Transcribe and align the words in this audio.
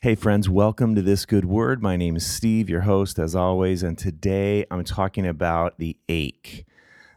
Hey, 0.00 0.14
friends, 0.14 0.48
welcome 0.48 0.94
to 0.94 1.02
This 1.02 1.26
Good 1.26 1.44
Word. 1.44 1.82
My 1.82 1.96
name 1.96 2.14
is 2.14 2.24
Steve, 2.24 2.70
your 2.70 2.82
host, 2.82 3.18
as 3.18 3.34
always, 3.34 3.82
and 3.82 3.98
today 3.98 4.64
I'm 4.70 4.84
talking 4.84 5.26
about 5.26 5.76
the 5.78 5.96
ache 6.08 6.64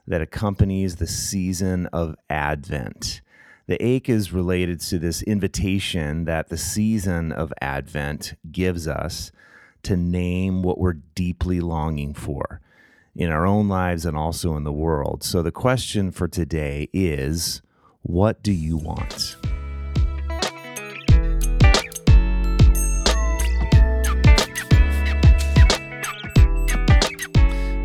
that 0.08 0.20
accompanies 0.20 0.96
the 0.96 1.06
season 1.06 1.86
of 1.94 2.16
Advent. 2.28 3.22
The 3.68 3.80
ache 3.86 4.10
is 4.10 4.34
related 4.34 4.80
to 4.82 4.98
this 4.98 5.22
invitation 5.22 6.26
that 6.26 6.50
the 6.50 6.58
season 6.58 7.32
of 7.32 7.54
Advent 7.62 8.34
gives 8.52 8.88
us 8.88 9.32
to 9.84 9.96
name 9.96 10.64
what 10.64 10.80
we're 10.80 10.94
deeply 11.14 11.60
longing 11.60 12.16
for 12.16 12.62
in 13.16 13.30
our 13.30 13.46
own 13.46 13.70
lives 13.70 14.08
and 14.08 14.18
also 14.18 14.58
in 14.58 14.64
the 14.64 14.74
world. 14.74 15.24
So, 15.24 15.44
the 15.44 15.52
question 15.52 16.10
for 16.10 16.28
today 16.28 16.90
is 16.92 17.62
what 18.02 18.42
do 18.42 18.52
you 18.52 18.76
want? 18.76 19.38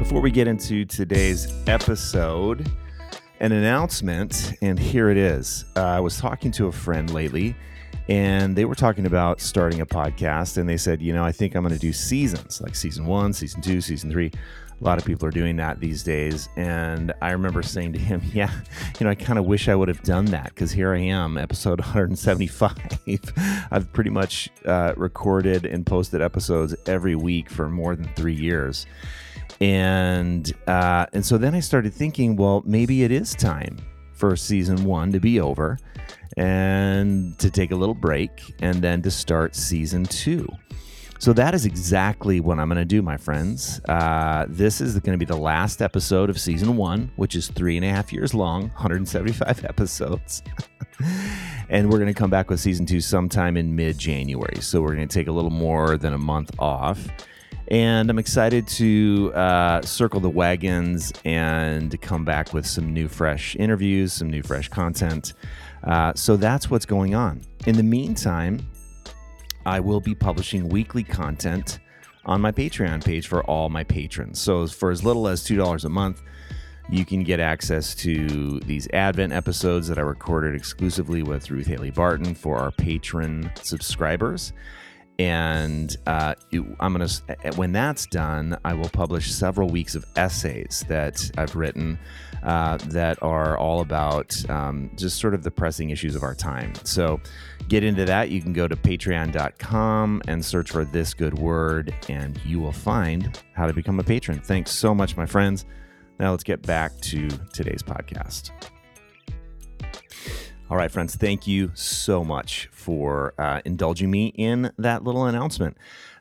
Before 0.07 0.21
we 0.21 0.31
get 0.31 0.47
into 0.47 0.85
today's 0.85 1.53
episode, 1.67 2.71
an 3.41 3.51
announcement, 3.51 4.53
and 4.63 4.79
here 4.79 5.11
it 5.11 5.17
is. 5.17 5.65
Uh, 5.75 5.83
I 5.83 5.99
was 5.99 6.17
talking 6.17 6.53
to 6.53 6.69
a 6.69 6.73
friend 6.73 7.13
lately, 7.13 7.57
and 8.09 8.55
they 8.55 8.67
were 8.67 8.77
talking 8.77 9.07
about 9.07 9.41
starting 9.41 9.81
a 9.81 9.87
podcast, 9.87 10.59
and 10.59 10.69
they 10.69 10.77
said, 10.77 11.03
you 11.03 11.13
know, 11.13 11.25
I 11.25 11.33
think 11.33 11.57
I'm 11.57 11.65
going 11.65 11.75
to 11.75 11.81
do 11.81 11.93
seasons, 11.93 12.61
like 12.61 12.77
season 12.77 13.07
one, 13.07 13.33
season 13.33 13.61
two, 13.63 13.81
season 13.81 14.09
three. 14.09 14.31
A 14.81 14.85
lot 14.85 14.97
of 14.97 15.05
people 15.05 15.27
are 15.27 15.33
doing 15.33 15.57
that 15.57 15.81
these 15.81 16.05
days. 16.05 16.49
And 16.55 17.13
I 17.21 17.33
remember 17.33 17.65
saying 17.65 17.95
to 17.95 17.99
him, 17.99 18.23
Yeah, 18.33 18.53
you 19.01 19.05
know, 19.05 19.11
I 19.11 19.17
kind 19.17 19.41
of 19.41 19.47
wish 19.47 19.69
I 19.69 19.75
would 19.75 19.89
have 19.89 20.05
done 20.05 20.27
that 20.27 20.51
because 20.51 20.71
here 20.71 20.95
I 20.95 21.01
am, 21.01 21.37
episode 21.37 21.81
175. 21.81 22.77
I've 23.73 23.93
pretty 23.93 24.11
much 24.11 24.51
uh, 24.67 24.95
recorded 24.97 25.67
and 25.67 25.85
posted 25.85 26.23
episodes 26.23 26.77
every 26.87 27.17
week 27.17 27.51
for 27.51 27.69
more 27.69 27.97
than 27.97 28.07
three 28.15 28.35
years 28.35 28.87
and 29.61 30.53
uh, 30.67 31.07
and 31.13 31.25
so 31.25 31.39
then 31.39 31.55
I 31.55 31.61
started 31.61 31.95
thinking, 31.95 32.37
well, 32.37 32.63
maybe 32.67 33.05
it 33.05 33.11
is 33.11 33.35
time 33.35 33.79
for 34.13 34.37
season 34.37 34.85
one 34.85 35.13
to 35.13 35.21
be 35.21 35.41
over, 35.41 35.79
and 36.37 37.39
to 37.39 37.51
take 37.51 37.71
a 37.71 37.77
little 37.77 37.95
break, 37.95 38.31
and 38.61 38.83
then 38.83 39.03
to 39.03 39.11
start 39.11 39.55
season 39.55 40.05
two. 40.05 40.49
So 41.19 41.33
that 41.33 41.55
is 41.55 41.65
exactly 41.65 42.41
what 42.41 42.59
I'm 42.59 42.69
going 42.69 42.77
to 42.79 42.85
do, 42.85 43.01
my 43.01 43.17
friends. 43.17 43.81
Uh, 43.89 44.45
this 44.49 44.81
is 44.83 44.99
going 44.99 45.19
to 45.19 45.19
be 45.19 45.25
the 45.25 45.37
last 45.37 45.81
episode 45.81 46.29
of 46.29 46.39
season 46.39 46.77
one, 46.77 47.11
which 47.17 47.35
is 47.35 47.49
three 47.49 47.77
and 47.77 47.87
a 47.87 47.89
half 47.89 48.13
years 48.13 48.35
long, 48.35 48.69
175 48.71 49.65
episodes. 49.69 50.43
and 51.71 51.91
we're 51.91 51.99
going 51.99 52.13
to 52.13 52.15
come 52.15 52.31
back 52.31 52.51
with 52.51 52.61
season 52.61 52.85
two 52.85 53.01
sometime 53.01 53.57
in 53.57 53.75
mid 53.75 53.97
January. 53.97 54.61
So 54.61 54.83
we're 54.83 54.95
going 54.95 55.09
to 55.09 55.15
take 55.15 55.29
a 55.29 55.33
little 55.33 55.51
more 55.51 55.97
than 55.97 56.13
a 56.13 56.19
month 56.19 56.51
off. 56.59 57.09
And 57.69 58.09
I'm 58.09 58.19
excited 58.19 58.69
to 58.69 59.33
uh, 59.35 59.83
circle 59.83 60.21
the 60.21 60.31
wagons 60.31 61.13
and 61.25 62.01
come 62.01 62.25
back 62.25 62.53
with 62.53 62.67
some 62.67 62.93
new, 62.93 63.09
fresh 63.09 63.57
interviews, 63.57 64.13
some 64.13 64.31
new, 64.31 64.43
fresh 64.43 64.69
content. 64.69 65.35
Uh, 65.83 66.13
so 66.15 66.37
that's 66.37 66.71
what's 66.71 66.87
going 66.87 67.15
on. 67.15 67.41
In 67.67 67.77
the 67.77 67.83
meantime, 67.83 68.61
I 69.65 69.81
will 69.81 70.01
be 70.01 70.15
publishing 70.15 70.69
weekly 70.69 71.03
content 71.03 71.81
on 72.25 72.41
my 72.41 72.53
Patreon 72.53 73.05
page 73.05 73.27
for 73.27 73.43
all 73.45 73.69
my 73.69 73.83
patrons. 73.83 74.41
So 74.41 74.67
for 74.69 74.91
as 74.91 75.03
little 75.03 75.27
as 75.27 75.43
$2 75.43 75.85
a 75.85 75.89
month, 75.89 76.23
you 76.89 77.05
can 77.05 77.25
get 77.25 77.41
access 77.41 77.97
to 77.97 78.61
these 78.61 78.87
Advent 78.93 79.33
episodes 79.33 79.89
that 79.89 79.99
I 79.99 80.03
recorded 80.03 80.55
exclusively 80.55 81.25
with 81.25 81.51
Ruth 81.51 81.67
Haley 81.67 81.91
Barton 81.91 82.35
for 82.37 82.59
our 82.59 82.71
patron 82.71 83.51
subscribers 83.61 84.53
and 85.19 85.97
uh, 86.07 86.35
I'm 86.81 86.93
gonna 86.93 87.09
when 87.57 87.73
that's 87.73 88.07
done, 88.07 88.59
I 88.65 88.75
will 88.75 88.89
publish 88.89 89.33
several 89.33 89.69
weeks 89.69 89.95
of 89.95 90.05
essays 90.17 90.85
that 90.89 91.31
I've 91.39 91.57
written 91.57 91.99
uh, 92.43 92.79
that 92.89 93.23
are 93.23 93.57
all 93.57 93.81
about 93.81 94.49
um, 94.51 94.91
just 94.97 95.19
sort 95.19 95.35
of 95.35 95.43
the 95.43 95.51
pressing 95.51 95.91
issues 95.91 96.15
of 96.15 96.23
our 96.23 96.35
time. 96.35 96.75
So, 96.85 97.21
get 97.69 97.83
into 97.83 98.05
that. 98.05 98.31
You 98.31 98.43
can 98.43 98.53
go 98.53 98.69
to 98.69 98.77
Patreon.com 98.77 100.23
and 100.29 100.45
search 100.45 100.71
for 100.71 100.85
this 100.85 101.15
good 101.15 101.39
word, 101.39 101.95
and 102.09 102.39
you 102.45 102.61
will 102.61 102.73
find 102.73 103.43
how 103.55 103.67
to 103.67 103.73
become 103.73 103.99
a 103.99 104.05
patron. 104.05 104.41
Thanks 104.41 104.71
so 104.71 104.95
much, 104.95 105.17
my 105.17 105.27
friends. 105.27 105.65
Now 106.19 106.31
let's 106.31 106.45
get 106.45 106.63
back 106.63 106.99
to 107.01 107.29
today's 107.53 107.83
podcast. 107.83 108.51
All 110.69 110.77
right, 110.77 110.91
friends, 110.91 111.15
thank 111.15 111.47
you 111.47 111.71
so 111.75 112.25
much 112.25 112.69
for 112.73 113.35
uh, 113.39 113.61
indulging 113.65 114.11
me 114.11 114.33
in 114.35 114.73
that 114.79 115.05
little 115.05 115.25
announcement. 115.25 115.77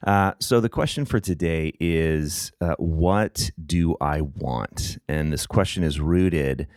Uh, 0.05 0.33
so, 0.39 0.59
the 0.59 0.69
question 0.69 1.03
for 1.03 1.19
today 1.19 1.73
is 1.79 2.51
uh, 2.61 2.75
What 2.77 3.49
do 3.65 3.97
I 3.99 4.21
want? 4.21 4.99
And 5.07 5.33
this 5.33 5.47
question 5.47 5.83
is 5.83 5.99
rooted 5.99 6.67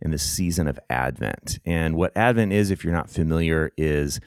in 0.00 0.10
the 0.10 0.16
season 0.16 0.66
of 0.68 0.78
Advent. 0.88 1.58
And 1.66 1.96
what 1.96 2.16
Advent 2.16 2.54
is, 2.54 2.70
if 2.70 2.82
you're 2.82 2.94
not 2.94 3.10
familiar, 3.10 3.72
is 3.76 4.20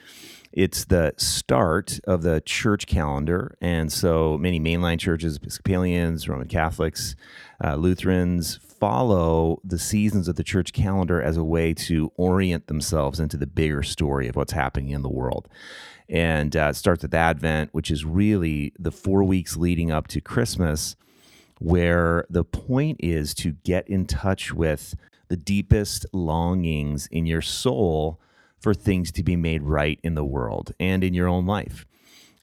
it's 0.52 0.84
the 0.84 1.12
start 1.16 1.98
of 2.04 2.22
the 2.22 2.40
church 2.42 2.86
calendar. 2.86 3.56
And 3.60 3.92
so 3.92 4.38
many 4.38 4.60
mainline 4.60 5.00
churches, 5.00 5.38
Episcopalians, 5.38 6.28
Roman 6.28 6.46
Catholics, 6.46 7.16
uh, 7.64 7.74
Lutherans, 7.74 8.60
follow 8.82 9.60
the 9.62 9.78
seasons 9.78 10.26
of 10.26 10.34
the 10.34 10.42
church 10.42 10.72
calendar 10.72 11.22
as 11.22 11.36
a 11.36 11.44
way 11.44 11.72
to 11.72 12.10
orient 12.16 12.66
themselves 12.66 13.20
into 13.20 13.36
the 13.36 13.46
bigger 13.46 13.80
story 13.80 14.26
of 14.26 14.34
what's 14.34 14.54
happening 14.54 14.90
in 14.90 15.02
the 15.02 15.08
world. 15.08 15.48
And 16.08 16.56
uh, 16.56 16.70
it 16.70 16.74
starts 16.74 17.02
with 17.02 17.14
Advent, 17.14 17.72
which 17.72 17.92
is 17.92 18.04
really 18.04 18.72
the 18.76 18.90
four 18.90 19.22
weeks 19.22 19.56
leading 19.56 19.92
up 19.92 20.08
to 20.08 20.20
Christmas, 20.20 20.96
where 21.60 22.26
the 22.28 22.42
point 22.42 22.96
is 22.98 23.34
to 23.34 23.52
get 23.52 23.86
in 23.86 24.04
touch 24.04 24.52
with 24.52 24.96
the 25.28 25.36
deepest 25.36 26.04
longings 26.12 27.06
in 27.06 27.24
your 27.24 27.40
soul 27.40 28.18
for 28.58 28.74
things 28.74 29.12
to 29.12 29.22
be 29.22 29.36
made 29.36 29.62
right 29.62 30.00
in 30.02 30.16
the 30.16 30.24
world 30.24 30.72
and 30.80 31.04
in 31.04 31.14
your 31.14 31.28
own 31.28 31.46
life. 31.46 31.86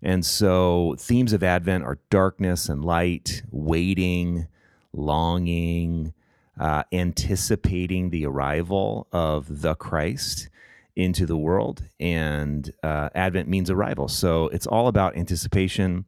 And 0.01 0.25
so, 0.25 0.95
themes 0.99 1.33
of 1.33 1.43
Advent 1.43 1.83
are 1.83 1.99
darkness 2.09 2.69
and 2.69 2.85
light, 2.85 3.43
waiting, 3.51 4.47
longing, 4.93 6.13
uh, 6.59 6.83
anticipating 6.91 8.09
the 8.09 8.25
arrival 8.25 9.07
of 9.11 9.61
the 9.61 9.75
Christ 9.75 10.49
into 10.95 11.25
the 11.25 11.37
world. 11.37 11.83
And 11.99 12.71
uh, 12.83 13.09
Advent 13.15 13.47
means 13.47 13.69
arrival. 13.69 14.09
So 14.09 14.49
it's 14.49 14.67
all 14.67 14.87
about 14.87 15.15
anticipation, 15.15 16.05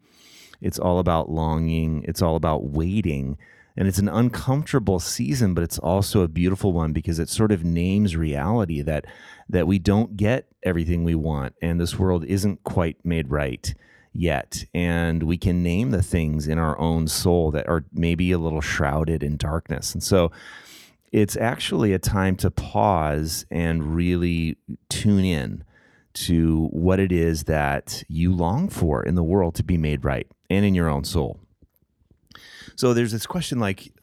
it's 0.59 0.77
all 0.77 0.99
about 0.99 1.29
longing, 1.29 2.03
it's 2.07 2.21
all 2.21 2.35
about 2.35 2.65
waiting. 2.65 3.37
And 3.77 3.87
it's 3.87 3.99
an 3.99 4.09
uncomfortable 4.09 4.99
season, 4.99 5.53
but 5.53 5.63
it's 5.63 5.79
also 5.79 6.21
a 6.21 6.27
beautiful 6.27 6.73
one 6.73 6.91
because 6.91 7.19
it 7.19 7.29
sort 7.29 7.53
of 7.53 7.63
names 7.63 8.17
reality 8.17 8.81
that 8.81 9.05
that 9.47 9.65
we 9.65 9.79
don't 9.79 10.17
get 10.17 10.47
everything 10.63 11.03
we 11.03 11.15
want, 11.15 11.55
and 11.61 11.79
this 11.79 11.97
world 11.97 12.23
isn't 12.25 12.63
quite 12.63 12.97
made 13.05 13.31
right 13.31 13.73
yet. 14.13 14.65
And 14.73 15.23
we 15.23 15.37
can 15.37 15.63
name 15.63 15.91
the 15.91 16.03
things 16.03 16.47
in 16.47 16.57
our 16.57 16.77
own 16.79 17.07
soul 17.07 17.51
that 17.51 17.67
are 17.67 17.85
maybe 17.93 18.31
a 18.31 18.37
little 18.37 18.61
shrouded 18.61 19.23
in 19.23 19.37
darkness. 19.37 19.93
And 19.93 20.03
so 20.03 20.31
it's 21.11 21.35
actually 21.37 21.93
a 21.93 21.99
time 21.99 22.35
to 22.37 22.51
pause 22.51 23.45
and 23.51 23.95
really 23.95 24.57
tune 24.89 25.25
in 25.25 25.63
to 26.13 26.67
what 26.71 26.99
it 26.99 27.11
is 27.11 27.45
that 27.45 28.03
you 28.07 28.33
long 28.33 28.69
for 28.69 29.03
in 29.03 29.15
the 29.15 29.23
world 29.23 29.55
to 29.55 29.63
be 29.63 29.77
made 29.77 30.03
right 30.03 30.27
and 30.49 30.65
in 30.65 30.75
your 30.75 30.89
own 30.89 31.03
soul. 31.03 31.39
So 32.75 32.93
there's 32.93 33.11
this 33.11 33.25
question 33.25 33.59
like, 33.59 33.93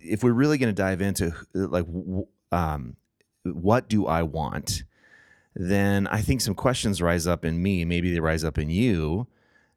if 0.00 0.22
we're 0.22 0.32
really 0.32 0.58
going 0.58 0.72
to 0.72 0.82
dive 0.82 1.00
into 1.00 1.34
like, 1.52 1.86
um, 2.52 2.96
what 3.42 3.88
do 3.88 4.06
I 4.06 4.22
want? 4.22 4.84
Then 5.54 6.06
I 6.06 6.20
think 6.20 6.40
some 6.40 6.54
questions 6.54 7.02
rise 7.02 7.26
up 7.26 7.44
in 7.44 7.60
me. 7.60 7.84
Maybe 7.84 8.12
they 8.12 8.20
rise 8.20 8.44
up 8.44 8.58
in 8.58 8.70
you 8.70 9.26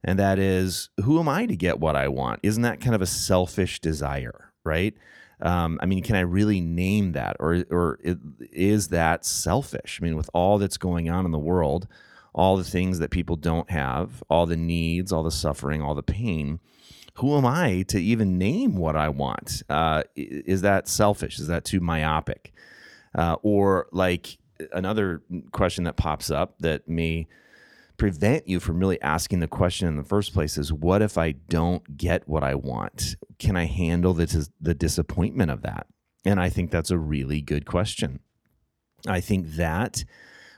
and 0.03 0.19
that 0.19 0.39
is 0.39 0.89
who 1.03 1.19
am 1.19 1.27
I 1.27 1.45
to 1.45 1.55
get 1.55 1.79
what 1.79 1.95
I 1.95 2.07
want? 2.07 2.39
Isn't 2.43 2.63
that 2.63 2.81
kind 2.81 2.95
of 2.95 3.01
a 3.01 3.07
selfish 3.07 3.79
desire, 3.79 4.51
right? 4.63 4.93
Um, 5.41 5.79
I 5.81 5.85
mean, 5.85 6.03
can 6.03 6.15
I 6.15 6.21
really 6.21 6.59
name 6.59 7.13
that, 7.13 7.37
or 7.39 7.63
or 7.69 7.99
is 8.03 8.89
that 8.89 9.25
selfish? 9.25 9.99
I 10.01 10.05
mean, 10.05 10.17
with 10.17 10.29
all 10.33 10.57
that's 10.57 10.77
going 10.77 11.09
on 11.09 11.25
in 11.25 11.31
the 11.31 11.39
world, 11.39 11.87
all 12.33 12.57
the 12.57 12.63
things 12.63 12.99
that 12.99 13.11
people 13.11 13.35
don't 13.35 13.69
have, 13.69 14.23
all 14.29 14.45
the 14.45 14.57
needs, 14.57 15.11
all 15.11 15.23
the 15.23 15.31
suffering, 15.31 15.81
all 15.81 15.95
the 15.95 16.03
pain. 16.03 16.59
Who 17.15 17.37
am 17.37 17.45
I 17.45 17.83
to 17.89 18.01
even 18.01 18.37
name 18.37 18.77
what 18.77 18.95
I 18.95 19.09
want? 19.09 19.61
Uh, 19.69 20.03
is 20.15 20.61
that 20.61 20.87
selfish? 20.87 21.39
Is 21.39 21.47
that 21.47 21.65
too 21.65 21.81
myopic? 21.81 22.53
Uh, 23.13 23.35
or 23.41 23.87
like 23.91 24.37
another 24.71 25.21
question 25.51 25.83
that 25.85 25.97
pops 25.97 26.31
up 26.31 26.55
that 26.59 26.87
may 26.87 27.27
prevent 27.99 28.47
you 28.47 28.59
from 28.59 28.79
really 28.79 28.99
asking 29.01 29.41
the 29.41 29.47
question 29.47 29.87
in 29.87 29.97
the 29.97 30.03
first 30.03 30.33
place 30.33 30.57
is 30.57 30.73
what 30.73 31.03
if 31.03 31.17
I 31.17 31.33
don't 31.33 31.97
get 31.97 32.27
what 32.27 32.43
I 32.43 32.55
want? 32.55 33.15
Can 33.37 33.55
I 33.55 33.65
handle 33.65 34.13
the, 34.13 34.49
the 34.59 34.73
disappointment 34.73 35.51
of 35.51 35.61
that? 35.61 35.85
And 36.25 36.39
I 36.39 36.49
think 36.49 36.71
that's 36.71 36.89
a 36.89 36.97
really 36.97 37.41
good 37.41 37.65
question. 37.65 38.21
I 39.07 39.19
think 39.21 39.51
that 39.51 40.03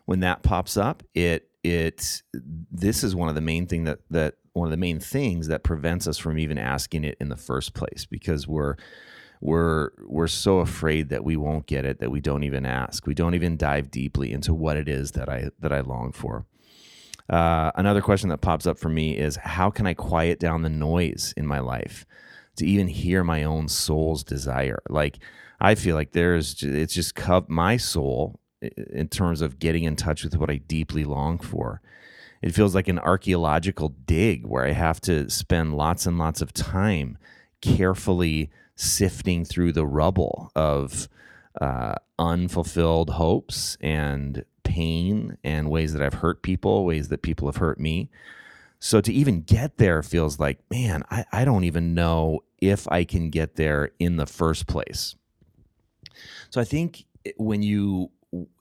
when 0.06 0.22
that 0.22 0.44
pops 0.44 0.78
up, 0.78 1.04
it 1.14 1.48
it 1.64 2.24
this 2.34 3.04
is 3.04 3.16
one 3.16 3.30
of 3.30 3.36
the 3.36 3.42
main 3.42 3.68
thing 3.68 3.84
that 3.84 4.00
that 4.10 4.36
one 4.54 4.66
of 4.68 4.72
the 4.72 4.78
main 4.78 5.00
things 5.00 5.48
that 5.48 5.64
prevents 5.64 6.08
us 6.08 6.18
from 6.18 6.40
even 6.40 6.58
asking 6.58 7.04
it 7.04 7.18
in 7.22 7.30
the 7.30 7.38
first 7.38 7.74
place 7.76 8.08
because 8.10 8.48
we're 8.48 8.76
we're 9.42 9.92
we're 10.08 10.28
so 10.28 10.60
afraid 10.60 11.10
that 11.10 11.24
we 11.24 11.38
won't 11.38 11.68
get 11.68 11.86
it 11.86 12.00
that 12.00 12.10
we 12.12 12.20
don't 12.20 12.44
even 12.44 12.66
ask. 12.66 13.06
We 13.06 13.14
don't 13.14 13.36
even 13.36 13.58
dive 13.58 13.92
deeply 13.92 14.32
into 14.32 14.54
what 14.54 14.78
it 14.78 14.88
is 14.88 15.12
that 15.12 15.30
I 15.30 15.50
that 15.60 15.72
I 15.72 15.82
long 15.82 16.12
for. 16.12 16.46
Uh, 17.32 17.72
another 17.76 18.02
question 18.02 18.30
that 18.30 18.42
pops 18.42 18.68
up 18.68 18.78
for 18.78 18.90
me 18.90 19.18
is 19.18 19.38
how 19.38 19.70
can 19.70 19.88
I 19.88 19.94
quiet 19.94 20.38
down 20.38 20.64
the 20.64 20.70
noise 20.70 21.34
in 21.38 21.48
my 21.48 21.60
life 21.60 22.06
to 22.58 22.66
even 22.66 22.90
hear 22.90 23.24
my 23.24 23.44
own 23.44 23.70
soul's 23.70 24.24
desire? 24.24 24.84
Like 24.90 25.20
I 25.62 25.76
feel 25.76 25.96
like 25.96 26.12
there's 26.12 26.62
it's 26.62 26.94
just 26.94 27.16
cut 27.16 27.50
my 27.50 27.78
soul 27.78 28.40
in 28.62 29.08
terms 29.08 29.42
of 29.42 29.60
getting 29.60 29.86
in 29.86 29.96
touch 29.96 30.26
with 30.26 30.36
what 30.36 30.50
I 30.50 30.58
deeply 30.58 31.06
long 31.06 31.40
for. 31.40 31.82
It 32.42 32.54
feels 32.54 32.76
like 32.76 32.90
an 32.90 33.00
archaeological 33.00 33.90
dig 34.06 34.46
where 34.46 34.66
I 34.66 34.74
have 34.74 35.00
to 35.02 35.30
spend 35.30 35.78
lots 35.78 36.06
and 36.06 36.18
lots 36.18 36.42
of 36.42 36.52
time 36.54 37.18
carefully 37.62 38.50
sifting 38.76 39.46
through 39.46 39.72
the 39.72 39.86
rubble 39.86 40.52
of 40.56 41.08
uh, 41.62 41.96
unfulfilled 42.18 43.12
hopes 43.12 43.78
and 43.80 44.44
pain 44.72 45.38
and 45.44 45.70
ways 45.70 45.92
that 45.92 46.02
I've 46.02 46.16
hurt 46.16 46.42
people, 46.42 46.86
ways 46.86 47.10
that 47.10 47.22
people 47.22 47.48
have 47.50 47.58
hurt 47.58 47.78
me. 47.78 48.10
So 48.80 49.02
to 49.02 49.12
even 49.12 49.42
get 49.42 49.78
there 49.78 50.02
feels 50.02 50.40
like, 50.40 50.60
man, 50.70 51.04
I, 51.12 51.26
I 51.32 51.46
don't 51.46 51.66
even 51.66 51.94
know 51.94 52.44
if 52.60 52.88
I 52.88 53.04
can 53.04 53.30
get 53.30 53.56
there 53.56 53.92
in 54.00 54.16
the 54.16 54.26
first 54.26 54.68
place. 54.68 55.16
So 56.50 56.62
I 56.62 56.64
think 56.64 57.04
when 57.38 57.62
you 57.62 58.12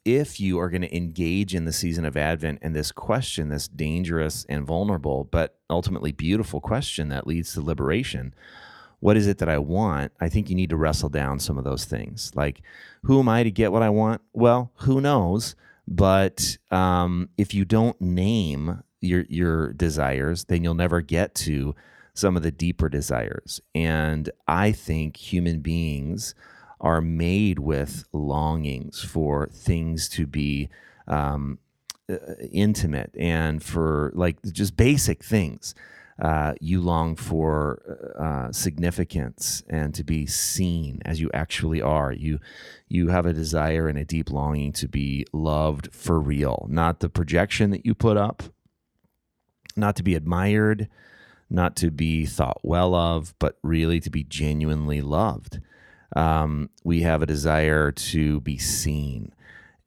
if 0.05 0.41
you 0.41 0.59
are 0.59 0.69
going 0.69 0.83
to 0.83 0.97
engage 0.97 1.55
in 1.55 1.65
the 1.65 1.73
season 1.73 2.05
of 2.05 2.17
Advent 2.17 2.59
and 2.61 2.75
this 2.75 2.91
question, 2.91 3.51
this 3.51 3.69
dangerous 3.69 4.45
and 4.49 4.67
vulnerable, 4.67 5.29
but 5.31 5.59
ultimately 5.71 6.11
beautiful 6.11 6.61
question 6.61 7.09
that 7.09 7.29
leads 7.29 7.55
to 7.55 7.61
liberation, 7.61 8.35
what 8.99 9.17
is 9.17 9.29
it 9.29 9.39
that 9.39 9.49
I 9.49 9.59
want? 9.59 10.11
I 10.21 10.29
think 10.29 10.51
you 10.51 10.57
need 10.57 10.71
to 10.71 10.77
wrestle 10.77 11.09
down 11.09 11.39
some 11.39 11.57
of 11.57 11.63
those 11.63 11.85
things. 11.85 12.33
Like, 12.35 12.63
who 13.05 13.21
am 13.21 13.29
I 13.29 13.45
to 13.45 13.51
get 13.51 13.71
what 13.71 13.83
I 13.83 13.91
want? 13.91 14.23
Well, 14.33 14.73
who 14.81 15.01
knows? 15.01 15.55
But 15.87 16.59
um, 16.71 17.29
if 17.37 17.55
you 17.55 17.65
don't 17.65 18.01
name 18.01 18.83
your 19.01 19.25
your 19.29 19.73
desires, 19.73 20.45
then 20.45 20.63
you'll 20.63 20.75
never 20.75 21.01
get 21.01 21.35
to 21.37 21.75
some 22.15 22.37
of 22.37 22.43
the 22.43 22.51
deeper 22.51 22.89
desires. 22.89 23.61
And 23.75 24.31
I 24.47 24.73
think 24.73 25.17
human 25.17 25.61
beings 25.61 26.35
are 26.81 27.01
made 27.01 27.59
with 27.59 28.05
longings 28.13 29.03
for 29.03 29.49
things 29.53 30.09
to 30.11 30.27
be 30.27 30.69
um, 31.07 31.59
uh, 32.11 32.17
intimate 32.51 33.15
and 33.19 33.63
for 33.63 34.13
like 34.15 34.43
just 34.53 34.77
basic 34.77 35.23
things 35.23 35.75
uh, 36.21 36.53
you 36.61 36.81
long 36.81 37.17
for 37.17 38.15
uh, 38.19 38.53
significance 38.53 39.63
and 39.71 39.95
to 39.95 40.05
be 40.05 40.27
seen 40.27 41.01
as 41.05 41.21
you 41.21 41.31
actually 41.33 41.81
are. 41.81 42.13
You 42.13 42.39
you 42.89 43.09
have 43.09 43.25
a 43.25 43.33
desire 43.33 43.89
and 43.89 43.99
a 43.99 44.05
deep 44.05 44.31
longing 44.31 44.73
to 44.75 44.89
be 44.89 45.25
loved 45.33 45.95
for 45.95 46.21
real, 46.21 46.67
not 46.69 47.01
the 47.01 47.09
projection 47.09 47.71
that 47.71 47.87
you 47.87 47.95
put 47.95 48.17
up, 48.17 48.43
not 49.77 49.97
to 49.97 50.03
be 50.03 50.15
admired, 50.15 50.89
not 51.49 51.75
to 51.77 51.91
be 51.91 52.27
thought 52.27 52.61
well 52.63 52.95
of, 52.95 53.35
but 53.39 53.57
really 53.63 54.01
to 54.01 54.11
be 54.11 54.25
genuinely 54.25 55.01
loved. 55.01 55.61
Um, 56.15 56.69
we 56.85 57.03
have 57.03 57.23
a 57.23 57.27
desire 57.27 57.93
to 57.93 58.41
be 58.41 58.59
seen, 58.59 59.33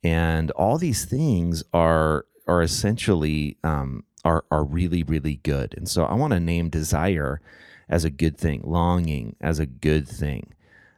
and 0.04 0.50
all 0.52 0.80
these 0.80 1.06
things 1.06 1.64
are 1.74 2.26
are 2.48 2.62
essentially 2.64 3.58
um, 3.64 4.04
are 4.24 4.46
are 4.52 4.64
really 4.64 5.04
really 5.04 5.38
good. 5.38 5.74
And 5.78 5.88
so 5.88 6.06
I 6.06 6.14
want 6.14 6.34
to 6.34 6.40
name 6.40 6.70
desire 6.70 7.42
as 7.90 8.04
a 8.04 8.10
good 8.10 8.38
thing, 8.38 8.62
longing 8.64 9.36
as 9.42 9.60
a 9.60 9.66
good 9.66 10.08
thing. 10.08 10.54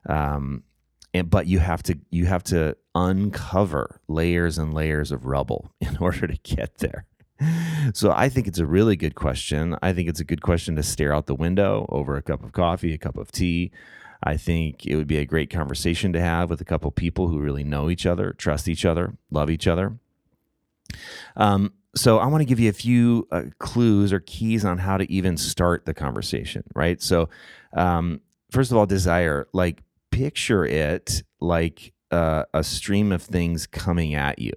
Um, 0.07 0.63
and 1.13 1.29
but 1.29 1.47
you 1.47 1.59
have 1.59 1.81
to 1.83 1.97
you 2.09 2.25
have 2.25 2.43
to 2.43 2.77
uncover 2.93 4.01
layers 4.07 4.57
and 4.57 4.73
layers 4.73 5.11
of 5.11 5.25
rubble 5.25 5.71
in 5.81 5.97
order 5.97 6.27
to 6.27 6.37
get 6.43 6.77
there. 6.79 7.05
So 7.93 8.11
I 8.11 8.29
think 8.29 8.47
it's 8.47 8.59
a 8.59 8.65
really 8.65 8.95
good 8.95 9.15
question. 9.15 9.75
I 9.81 9.91
think 9.91 10.07
it's 10.07 10.21
a 10.21 10.25
good 10.25 10.41
question 10.41 10.77
to 10.77 10.83
stare 10.83 11.13
out 11.13 11.25
the 11.25 11.35
window 11.35 11.85
over 11.89 12.15
a 12.15 12.21
cup 12.21 12.43
of 12.43 12.53
coffee, 12.53 12.93
a 12.93 12.97
cup 12.97 13.17
of 13.17 13.31
tea. 13.31 13.71
I 14.23 14.37
think 14.37 14.85
it 14.85 14.95
would 14.95 15.07
be 15.07 15.17
a 15.17 15.25
great 15.25 15.49
conversation 15.49 16.13
to 16.13 16.21
have 16.21 16.49
with 16.49 16.61
a 16.61 16.65
couple 16.65 16.89
people 16.91 17.27
who 17.27 17.39
really 17.39 17.65
know 17.65 17.89
each 17.89 18.05
other, 18.05 18.31
trust 18.31 18.69
each 18.69 18.85
other, 18.85 19.17
love 19.29 19.49
each 19.49 19.67
other. 19.67 19.97
Um, 21.35 21.73
so 21.95 22.19
I 22.19 22.27
want 22.27 22.41
to 22.41 22.45
give 22.45 22.59
you 22.59 22.69
a 22.69 22.73
few 22.73 23.27
uh, 23.31 23.43
clues 23.59 24.11
or 24.11 24.19
keys 24.19 24.65
on 24.65 24.77
how 24.77 24.97
to 24.97 25.09
even 25.11 25.37
start 25.37 25.85
the 25.85 25.93
conversation, 25.93 26.63
right? 26.75 27.01
So, 27.01 27.29
um, 27.73 28.21
first 28.51 28.71
of 28.71 28.77
all, 28.77 28.85
desire, 28.85 29.47
like 29.53 29.81
picture 30.11 30.65
it 30.65 31.23
like 31.39 31.93
uh, 32.11 32.43
a 32.53 32.63
stream 32.63 33.11
of 33.11 33.21
things 33.21 33.65
coming 33.65 34.13
at 34.13 34.39
you, 34.39 34.53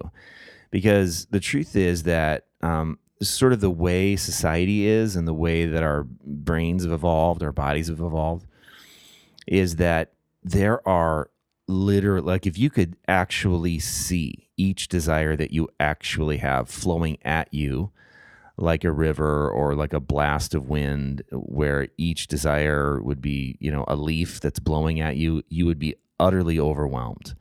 because 0.69 1.27
the 1.27 1.39
truth 1.39 1.75
is 1.75 2.03
that 2.03 2.45
um, 2.61 2.99
sort 3.21 3.53
of 3.53 3.61
the 3.61 3.69
way 3.69 4.15
society 4.15 4.85
is 4.85 5.15
and 5.15 5.27
the 5.27 5.33
way 5.33 5.65
that 5.65 5.83
our 5.83 6.03
brains 6.03 6.83
have 6.83 6.91
evolved, 6.91 7.41
our 7.41 7.53
bodies 7.53 7.87
have 7.87 8.01
evolved, 8.01 8.45
is 9.47 9.77
that 9.77 10.13
there 10.43 10.85
are 10.87 11.29
literally 11.67 12.25
like 12.25 12.47
if 12.47 12.57
you 12.57 12.69
could 12.69 12.95
actually 13.07 13.79
see 13.79 14.48
each 14.59 14.89
desire 14.89 15.35
that 15.35 15.51
you 15.51 15.69
actually 15.79 16.37
have 16.37 16.69
flowing 16.69 17.17
at 17.23 17.51
you 17.53 17.91
like 18.57 18.83
a 18.83 18.91
river 18.91 19.49
or 19.49 19.73
like 19.73 19.93
a 19.93 20.01
blast 20.01 20.53
of 20.53 20.67
wind 20.67 21.23
where 21.31 21.87
each 21.97 22.27
desire 22.27 23.01
would 23.01 23.21
be 23.21 23.57
you 23.59 23.71
know 23.71 23.85
a 23.87 23.95
leaf 23.95 24.41
that's 24.41 24.59
blowing 24.59 24.99
at 24.99 25.15
you 25.15 25.41
you 25.47 25.65
would 25.65 25.79
be 25.79 25.95
utterly 26.19 26.59
overwhelmed. 26.59 27.35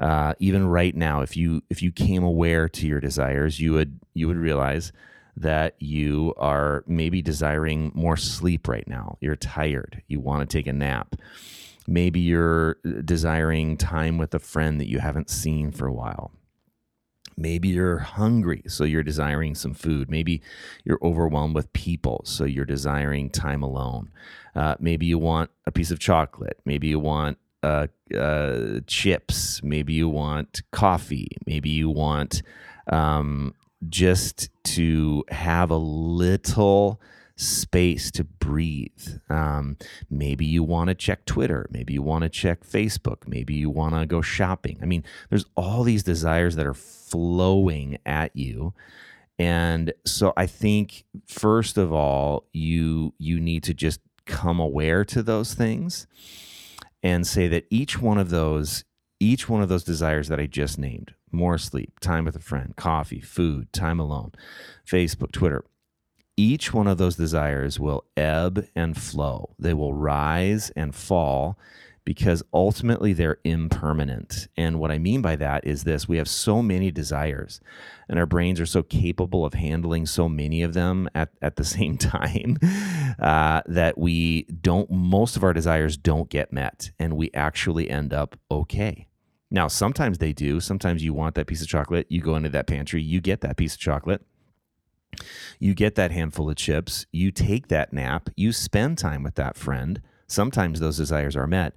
Uh, 0.00 0.34
even 0.38 0.66
right 0.66 0.96
now 0.96 1.22
if 1.22 1.36
you 1.36 1.62
if 1.70 1.80
you 1.82 1.92
came 1.92 2.24
aware 2.24 2.68
to 2.68 2.86
your 2.86 3.00
desires 3.00 3.60
you 3.60 3.72
would 3.72 4.00
you 4.14 4.26
would 4.26 4.36
realize 4.36 4.92
that 5.36 5.76
you 5.78 6.34
are 6.36 6.82
maybe 6.88 7.22
desiring 7.22 7.92
more 7.94 8.16
sleep 8.16 8.66
right 8.66 8.88
now. 8.88 9.16
You're 9.20 9.36
tired. 9.36 10.02
You 10.08 10.18
want 10.18 10.48
to 10.48 10.56
take 10.56 10.66
a 10.66 10.72
nap. 10.72 11.14
Maybe 11.86 12.18
you're 12.20 12.74
desiring 13.04 13.76
time 13.76 14.18
with 14.18 14.34
a 14.34 14.40
friend 14.40 14.80
that 14.80 14.88
you 14.88 14.98
haven't 14.98 15.30
seen 15.30 15.70
for 15.70 15.86
a 15.86 15.92
while. 15.92 16.32
Maybe 17.38 17.68
you're 17.68 17.98
hungry, 17.98 18.62
so 18.66 18.82
you're 18.82 19.04
desiring 19.04 19.54
some 19.54 19.72
food. 19.72 20.10
Maybe 20.10 20.42
you're 20.84 20.98
overwhelmed 21.02 21.54
with 21.54 21.72
people, 21.72 22.22
so 22.24 22.44
you're 22.44 22.64
desiring 22.64 23.30
time 23.30 23.62
alone. 23.62 24.10
Uh, 24.56 24.74
maybe 24.80 25.06
you 25.06 25.18
want 25.18 25.50
a 25.64 25.70
piece 25.70 25.92
of 25.92 26.00
chocolate. 26.00 26.58
Maybe 26.64 26.88
you 26.88 26.98
want 26.98 27.38
uh, 27.62 27.86
uh, 28.16 28.80
chips. 28.88 29.62
Maybe 29.62 29.92
you 29.94 30.08
want 30.08 30.62
coffee. 30.72 31.28
Maybe 31.46 31.70
you 31.70 31.88
want 31.90 32.42
um, 32.88 33.54
just 33.88 34.50
to 34.64 35.24
have 35.28 35.70
a 35.70 35.76
little 35.76 37.00
space 37.38 38.10
to 38.10 38.24
breathe. 38.24 39.20
Um, 39.30 39.76
maybe 40.10 40.44
you 40.44 40.64
want 40.64 40.88
to 40.88 40.94
check 40.94 41.24
Twitter. 41.24 41.68
Maybe 41.70 41.94
you 41.94 42.02
want 42.02 42.22
to 42.24 42.28
check 42.28 42.64
Facebook. 42.64 43.28
Maybe 43.28 43.54
you 43.54 43.70
want 43.70 43.94
to 43.94 44.06
go 44.06 44.20
shopping. 44.20 44.78
I 44.82 44.86
mean, 44.86 45.04
there's 45.30 45.46
all 45.54 45.84
these 45.84 46.02
desires 46.02 46.56
that 46.56 46.66
are 46.66 46.74
flowing 46.74 47.98
at 48.04 48.34
you. 48.34 48.74
And 49.38 49.92
so 50.04 50.32
I 50.36 50.46
think 50.46 51.04
first 51.26 51.78
of 51.78 51.92
all, 51.92 52.48
you 52.52 53.14
you 53.18 53.38
need 53.38 53.62
to 53.64 53.74
just 53.74 54.00
come 54.26 54.58
aware 54.58 55.04
to 55.04 55.22
those 55.22 55.54
things 55.54 56.08
and 57.04 57.24
say 57.24 57.46
that 57.46 57.66
each 57.70 58.02
one 58.02 58.18
of 58.18 58.30
those 58.30 58.84
each 59.20 59.48
one 59.48 59.62
of 59.62 59.68
those 59.68 59.84
desires 59.84 60.28
that 60.28 60.40
I 60.40 60.46
just 60.46 60.78
named, 60.78 61.14
more 61.32 61.58
sleep, 61.58 61.98
time 62.00 62.24
with 62.24 62.36
a 62.36 62.40
friend, 62.40 62.74
coffee, 62.76 63.20
food, 63.20 63.72
time 63.72 63.98
alone, 63.98 64.32
Facebook, 64.86 65.32
Twitter, 65.32 65.64
each 66.38 66.72
one 66.72 66.86
of 66.86 66.98
those 66.98 67.16
desires 67.16 67.80
will 67.80 68.04
ebb 68.16 68.68
and 68.76 68.96
flow. 68.96 69.50
They 69.58 69.74
will 69.74 69.92
rise 69.92 70.70
and 70.70 70.94
fall 70.94 71.58
because 72.04 72.44
ultimately 72.54 73.12
they're 73.12 73.38
impermanent. 73.42 74.46
And 74.56 74.78
what 74.78 74.92
I 74.92 74.98
mean 74.98 75.20
by 75.20 75.34
that 75.36 75.66
is 75.66 75.82
this 75.82 76.08
we 76.08 76.16
have 76.16 76.28
so 76.28 76.62
many 76.62 76.92
desires, 76.92 77.60
and 78.08 78.20
our 78.20 78.24
brains 78.24 78.60
are 78.60 78.66
so 78.66 78.84
capable 78.84 79.44
of 79.44 79.54
handling 79.54 80.06
so 80.06 80.28
many 80.28 80.62
of 80.62 80.74
them 80.74 81.08
at, 81.14 81.30
at 81.42 81.56
the 81.56 81.64
same 81.76 81.98
time 81.98 82.56
uh, 83.18 83.62
that 83.66 83.98
we 83.98 84.44
don't, 84.44 84.88
most 84.90 85.36
of 85.36 85.42
our 85.42 85.52
desires 85.52 85.96
don't 85.96 86.30
get 86.30 86.52
met, 86.52 86.92
and 87.00 87.16
we 87.16 87.32
actually 87.34 87.90
end 87.90 88.14
up 88.14 88.38
okay. 88.48 89.08
Now, 89.50 89.66
sometimes 89.66 90.18
they 90.18 90.32
do. 90.32 90.60
Sometimes 90.60 91.02
you 91.02 91.12
want 91.12 91.34
that 91.34 91.46
piece 91.46 91.62
of 91.62 91.68
chocolate, 91.68 92.06
you 92.08 92.20
go 92.20 92.36
into 92.36 92.50
that 92.50 92.68
pantry, 92.68 93.02
you 93.02 93.20
get 93.20 93.40
that 93.40 93.56
piece 93.56 93.74
of 93.74 93.80
chocolate 93.80 94.24
you 95.58 95.74
get 95.74 95.94
that 95.96 96.10
handful 96.10 96.48
of 96.50 96.56
chips, 96.56 97.06
you 97.12 97.30
take 97.30 97.68
that 97.68 97.92
nap, 97.92 98.30
you 98.36 98.52
spend 98.52 98.98
time 98.98 99.22
with 99.22 99.34
that 99.36 99.56
friend. 99.56 100.00
Sometimes 100.26 100.80
those 100.80 100.96
desires 100.96 101.36
are 101.36 101.46
met. 101.46 101.74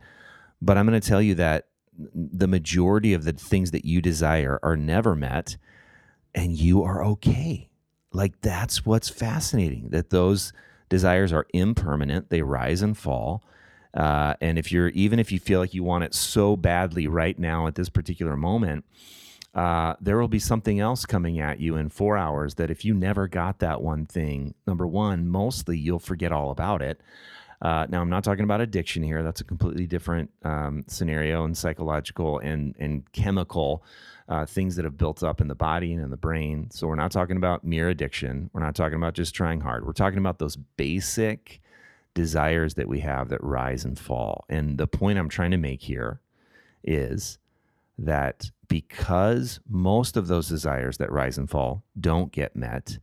But 0.62 0.78
I'm 0.78 0.86
going 0.86 1.00
to 1.00 1.08
tell 1.08 1.22
you 1.22 1.36
that 1.36 1.68
the 2.14 2.48
majority 2.48 3.14
of 3.14 3.24
the 3.24 3.34
things 3.34 3.72
that 3.72 3.86
you 3.86 4.02
desire 4.02 4.60
are 4.64 4.78
never 4.78 5.16
met, 5.16 5.58
and 6.34 6.58
you 6.58 6.84
are 6.84 7.04
okay. 7.04 7.70
like 8.14 8.42
that's 8.42 8.86
what's 8.86 9.10
fascinating 9.10 9.90
that 9.90 10.10
those 10.10 10.54
desires 10.90 11.32
are 11.32 11.48
impermanent, 11.54 12.30
they 12.30 12.42
rise 12.42 12.82
and 12.82 12.98
fall. 12.98 13.44
Uh, 13.94 14.36
and 14.40 14.58
if 14.58 14.72
you're 14.72 14.90
even 14.90 15.20
if 15.20 15.32
you 15.32 15.40
feel 15.40 15.60
like 15.60 15.74
you 15.74 15.84
want 15.84 16.04
it 16.04 16.14
so 16.14 16.56
badly 16.56 17.08
right 17.08 17.38
now 17.38 17.68
at 17.68 17.76
this 17.76 17.90
particular 17.90 18.38
moment, 18.38 18.86
uh, 19.53 19.96
there 20.00 20.17
will 20.17 20.27
be 20.27 20.39
something 20.39 20.79
else 20.79 21.05
coming 21.05 21.39
at 21.39 21.60
you 21.60 21.75
in 21.75 21.89
four 21.89 22.17
hours 22.17 22.55
that 22.55 22.72
if 22.72 22.86
you 22.86 22.93
never 22.93 23.27
got 23.27 23.60
that 23.60 23.81
one 23.81 24.05
thing, 24.05 24.53
number 24.65 24.88
one, 24.88 25.27
mostly 25.27 25.77
you'll 25.77 26.00
forget 26.00 26.31
all 26.31 26.51
about 26.51 26.81
it. 26.81 27.01
Uh, 27.62 27.86
now, 27.89 28.01
I'm 28.01 28.10
not 28.10 28.24
talking 28.24 28.43
about 28.43 28.62
addiction 28.62 29.03
here. 29.03 29.22
That's 29.22 29.41
a 29.41 29.43
completely 29.43 29.86
different 29.86 30.31
um, 30.43 30.84
scenario 30.88 31.43
and 31.43 31.55
psychological 31.55 32.39
and, 32.39 32.75
and 32.79 33.10
chemical 33.12 33.84
uh, 34.27 34.46
things 34.46 34.75
that 34.77 34.86
have 34.86 34.98
built 34.98 35.22
up 35.22 35.41
in 35.41 35.48
the 35.48 35.55
body 35.55 35.93
and 35.93 36.01
in 36.01 36.10
the 36.10 36.17
brain. 36.17 36.72
So, 36.72 36.88
we're 36.88 36.96
not 36.96 37.12
talking 37.12 37.38
about 37.38 37.63
mere 37.63 37.89
addiction. 37.89 38.50
We're 38.53 38.63
not 38.63 38.74
talking 38.74 38.96
about 38.96 39.13
just 39.13 39.36
trying 39.36 39.62
hard. 39.62 39.86
We're 39.86 39.93
talking 39.93 40.17
about 40.17 40.39
those 40.39 40.55
basic 40.55 41.62
desires 42.15 42.74
that 42.75 42.88
we 42.88 43.00
have 43.01 43.29
that 43.29 43.43
rise 43.43 43.86
and 43.86 43.98
fall. 43.98 44.46
And 44.50 44.77
the 44.77 44.88
point 44.88 45.20
I'm 45.20 45.29
trying 45.29 45.51
to 45.51 45.58
make 45.58 45.84
here 45.84 46.20
is 46.84 47.38
that 47.98 48.52
because 48.68 49.60
most 49.70 50.18
of 50.18 50.28
those 50.28 50.48
desires 50.48 50.98
that 50.98 51.12
rise 51.12 51.38
and 51.38 51.50
fall 51.50 51.84
don't 52.00 52.32
get 52.32 52.56
met, 52.56 52.98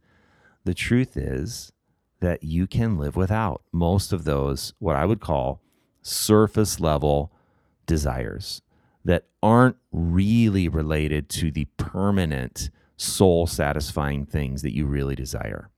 the 0.65 0.75
truth 0.75 1.17
is 1.17 1.73
that 2.21 2.43
you 2.43 2.67
can 2.67 2.99
live 2.99 3.17
without 3.17 3.63
most 3.73 4.13
of 4.13 4.25
those, 4.25 4.73
what 4.79 4.97
I 4.97 5.05
would 5.05 5.21
call 5.21 5.61
surface 6.03 6.81
level 6.81 7.33
desires 7.87 8.63
that 9.05 9.25
aren't 9.43 9.77
really 9.93 10.69
related 10.69 11.29
to 11.29 11.51
the 11.51 11.67
permanent 11.77 12.71
soul 12.97 13.47
satisfying 13.47 14.27
things 14.27 14.63
that 14.63 14.75
you 14.75 14.87
really 14.87 15.15
desire. 15.15 15.71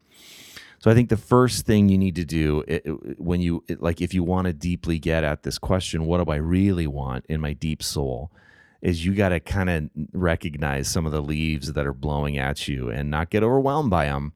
So 0.78 0.90
I 0.90 0.94
think 0.94 1.10
the 1.10 1.16
first 1.18 1.66
thing 1.66 1.90
you 1.90 1.98
need 1.98 2.14
to 2.14 2.24
do 2.24 2.64
it, 2.66 2.82
it, 2.86 3.20
when 3.20 3.42
you 3.42 3.62
it, 3.68 3.82
like 3.82 4.00
if 4.00 4.14
you 4.14 4.24
want 4.24 4.46
to 4.46 4.54
deeply 4.54 4.98
get 4.98 5.24
at 5.24 5.42
this 5.42 5.58
question, 5.58 6.06
what 6.06 6.24
do 6.24 6.32
I 6.32 6.36
really 6.36 6.86
want 6.86 7.26
in 7.28 7.40
my 7.40 7.52
deep 7.52 7.82
soul? 7.82 8.32
Is 8.82 9.04
you 9.04 9.14
got 9.14 9.30
to 9.30 9.40
kind 9.40 9.68
of 9.68 9.90
recognize 10.12 10.88
some 10.88 11.04
of 11.06 11.12
the 11.12 11.22
leaves 11.22 11.72
that 11.74 11.86
are 11.86 11.92
blowing 11.92 12.38
at 12.38 12.66
you 12.66 12.90
and 12.90 13.10
not 13.10 13.30
get 13.30 13.42
overwhelmed 13.42 13.90
by 13.90 14.06
them 14.06 14.32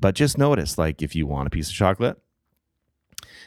but 0.00 0.14
just 0.14 0.38
notice 0.38 0.78
like 0.78 1.02
if 1.02 1.14
you 1.14 1.26
want 1.26 1.46
a 1.46 1.50
piece 1.50 1.68
of 1.68 1.74
chocolate, 1.74 2.18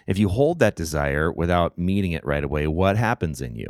if 0.06 0.18
you 0.20 0.30
hold 0.30 0.60
that 0.60 0.76
desire 0.76 1.32
without 1.32 1.78
meeting 1.78 2.12
it 2.12 2.26
right 2.26 2.44
away, 2.44 2.68
what 2.68 2.96
happens 2.96 3.42
in 3.42 3.56
you? 3.56 3.68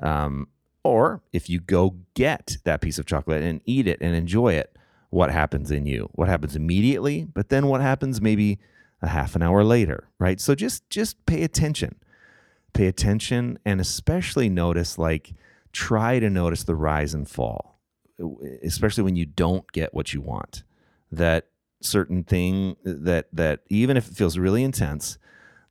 Um, 0.00 0.48
or 0.82 1.22
if 1.32 1.48
you 1.48 1.60
go 1.60 1.96
get 2.14 2.56
that 2.64 2.80
piece 2.80 2.98
of 2.98 3.06
chocolate 3.06 3.42
and 3.42 3.60
eat 3.64 3.86
it 3.86 3.98
and 4.00 4.14
enjoy 4.14 4.54
it, 4.54 4.76
what 5.10 5.30
happens 5.30 5.70
in 5.70 5.86
you? 5.86 6.10
What 6.12 6.28
happens 6.28 6.56
immediately? 6.56 7.24
But 7.24 7.50
then 7.50 7.68
what 7.68 7.80
happens 7.80 8.20
maybe 8.20 8.58
a 9.00 9.08
half 9.08 9.36
an 9.36 9.42
hour 9.42 9.62
later, 9.62 10.08
right? 10.18 10.40
So 10.40 10.54
just 10.54 10.88
just 10.90 11.24
pay 11.24 11.44
attention. 11.44 11.96
Pay 12.72 12.86
attention 12.86 13.58
and 13.64 13.80
especially 13.80 14.48
notice 14.48 14.98
like 14.98 15.32
try 15.72 16.18
to 16.18 16.30
notice 16.30 16.64
the 16.64 16.74
rise 16.74 17.14
and 17.14 17.28
fall, 17.28 17.80
especially 18.62 19.04
when 19.04 19.16
you 19.16 19.26
don't 19.26 19.70
get 19.72 19.94
what 19.94 20.14
you 20.14 20.20
want. 20.20 20.62
That 21.10 21.48
certain 21.80 22.24
thing 22.24 22.76
that 22.84 23.28
that 23.32 23.60
even 23.68 23.96
if 23.96 24.08
it 24.10 24.16
feels 24.16 24.38
really 24.38 24.64
intense, 24.64 25.18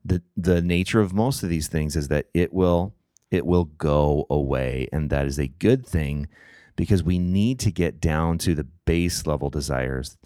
the 0.07 0.21
the 0.35 0.61
nature 0.61 1.01
of 1.01 1.13
most 1.13 1.43
of 1.43 1.49
these 1.49 1.67
things 1.67 1.95
is 1.95 2.07
that 2.07 2.27
it 2.33 2.53
will 2.53 2.93
it 3.29 3.45
will 3.45 3.65
go 3.65 4.25
away 4.29 4.87
and 4.93 5.09
that 5.09 5.25
is 5.25 5.37
a 5.37 5.47
good 5.47 5.85
thing 5.85 6.27
because 6.75 7.03
we 7.03 7.19
need 7.19 7.59
to 7.59 7.71
get 7.71 7.99
down 7.99 8.37
to 8.37 8.55
the 8.55 8.63
base 8.85 9.27
level 9.27 9.49
desires 9.49 10.17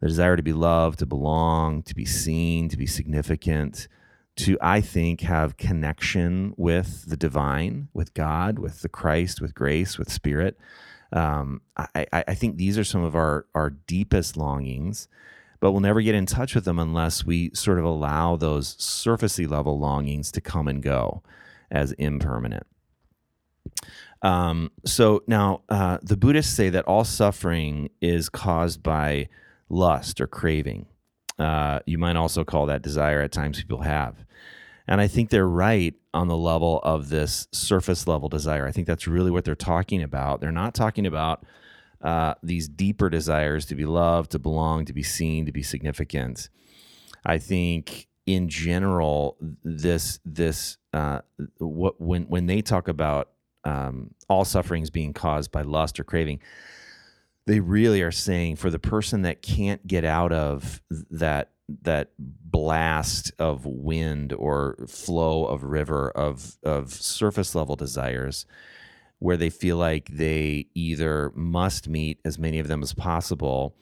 the 0.00 0.08
desire 0.08 0.36
to 0.36 0.42
be 0.42 0.54
loved 0.54 0.98
to 0.98 1.06
belong 1.06 1.82
to 1.82 1.94
be 1.94 2.06
seen 2.06 2.68
to 2.68 2.78
be 2.78 2.86
significant 2.86 3.88
to 4.44 4.58
i 4.60 4.80
think 4.80 5.20
have 5.22 5.56
connection 5.56 6.54
with 6.56 7.08
the 7.08 7.16
divine 7.16 7.88
with 7.92 8.14
god 8.14 8.58
with 8.58 8.82
the 8.82 8.88
christ 8.88 9.40
with 9.40 9.54
grace 9.54 9.98
with 9.98 10.10
spirit 10.10 10.58
um, 11.12 11.60
I, 11.76 12.06
I 12.12 12.34
think 12.34 12.56
these 12.56 12.78
are 12.78 12.84
some 12.84 13.02
of 13.02 13.16
our, 13.16 13.46
our 13.54 13.70
deepest 13.70 14.36
longings, 14.36 15.08
but 15.58 15.72
we'll 15.72 15.80
never 15.80 16.02
get 16.02 16.14
in 16.14 16.26
touch 16.26 16.54
with 16.54 16.64
them 16.64 16.78
unless 16.78 17.24
we 17.24 17.50
sort 17.52 17.78
of 17.78 17.84
allow 17.84 18.36
those 18.36 18.76
surfacey 18.76 19.48
level 19.48 19.78
longings 19.78 20.30
to 20.32 20.40
come 20.40 20.68
and 20.68 20.82
go 20.82 21.22
as 21.70 21.92
impermanent. 21.92 22.66
Um, 24.22 24.70
so 24.84 25.22
now 25.26 25.62
uh, 25.68 25.98
the 26.02 26.16
Buddhists 26.16 26.54
say 26.54 26.68
that 26.70 26.84
all 26.84 27.04
suffering 27.04 27.90
is 28.00 28.28
caused 28.28 28.82
by 28.82 29.28
lust 29.68 30.20
or 30.20 30.26
craving. 30.26 30.86
Uh, 31.40 31.80
you 31.86 31.96
might 31.96 32.16
also 32.16 32.44
call 32.44 32.66
that 32.66 32.82
desire 32.82 33.22
at 33.22 33.32
times 33.32 33.58
people 33.58 33.80
have. 33.80 34.24
And 34.86 35.00
I 35.00 35.06
think 35.06 35.30
they're 35.30 35.48
right 35.48 35.94
on 36.12 36.28
the 36.28 36.36
level 36.36 36.80
of 36.82 37.08
this 37.08 37.48
surface 37.50 38.06
level 38.06 38.28
desire. 38.28 38.66
I 38.66 38.72
think 38.72 38.86
that's 38.86 39.06
really 39.06 39.30
what 39.30 39.44
they're 39.44 39.54
talking 39.54 40.02
about. 40.02 40.40
They're 40.40 40.52
not 40.52 40.74
talking 40.74 41.06
about 41.06 41.44
uh, 42.02 42.34
these 42.42 42.68
deeper 42.68 43.08
desires 43.08 43.64
to 43.66 43.74
be 43.74 43.86
loved, 43.86 44.32
to 44.32 44.38
belong, 44.38 44.84
to 44.84 44.92
be 44.92 45.02
seen, 45.02 45.46
to 45.46 45.52
be 45.52 45.62
significant. 45.62 46.50
I 47.24 47.38
think 47.38 48.08
in 48.26 48.48
general, 48.48 49.36
this 49.64 50.20
this 50.24 50.76
uh, 50.92 51.20
what 51.58 52.00
when 52.00 52.24
when 52.24 52.46
they 52.46 52.60
talk 52.60 52.88
about 52.88 53.30
um, 53.64 54.14
all 54.28 54.44
sufferings 54.44 54.90
being 54.90 55.12
caused 55.12 55.52
by 55.52 55.62
lust 55.62 56.00
or 56.00 56.04
craving, 56.04 56.40
they 57.46 57.60
really 57.60 58.02
are 58.02 58.12
saying 58.12 58.56
for 58.56 58.70
the 58.70 58.78
person 58.78 59.22
that 59.22 59.42
can't 59.42 59.86
get 59.86 60.04
out 60.04 60.32
of 60.32 60.82
that 61.10 61.50
that 61.82 62.10
blast 62.18 63.32
of 63.38 63.64
wind 63.64 64.32
or 64.32 64.76
flow 64.88 65.46
of 65.46 65.64
river 65.64 66.10
of 66.10 66.56
of 66.64 66.92
surface 66.92 67.54
level 67.54 67.76
desires 67.76 68.46
where 69.20 69.36
they 69.36 69.50
feel 69.50 69.76
like 69.76 70.08
they 70.08 70.66
either 70.74 71.30
must 71.34 71.88
meet 71.88 72.18
as 72.24 72.38
many 72.38 72.58
of 72.58 72.68
them 72.68 72.82
as 72.82 72.92
possible 72.92 73.76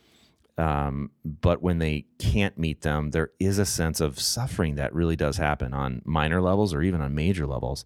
um, 0.58 1.10
but 1.24 1.62
when 1.62 1.78
they 1.78 2.04
can't 2.18 2.58
meet 2.58 2.82
them 2.82 3.10
there 3.10 3.30
is 3.38 3.58
a 3.58 3.64
sense 3.64 4.00
of 4.00 4.18
suffering 4.20 4.74
that 4.74 4.94
really 4.94 5.16
does 5.16 5.36
happen 5.36 5.72
on 5.72 6.02
minor 6.04 6.40
levels 6.40 6.74
or 6.74 6.82
even 6.82 7.00
on 7.00 7.14
major 7.14 7.46
levels. 7.46 7.84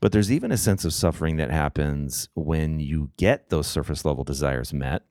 But 0.00 0.12
there's 0.12 0.32
even 0.32 0.50
a 0.50 0.56
sense 0.56 0.84
of 0.84 0.92
suffering 0.92 1.36
that 1.36 1.50
happens 1.50 2.28
when 2.34 2.80
you 2.80 3.10
get 3.16 3.50
those 3.50 3.66
surface 3.66 4.04
level 4.04 4.24
desires 4.24 4.72
met 4.72 5.02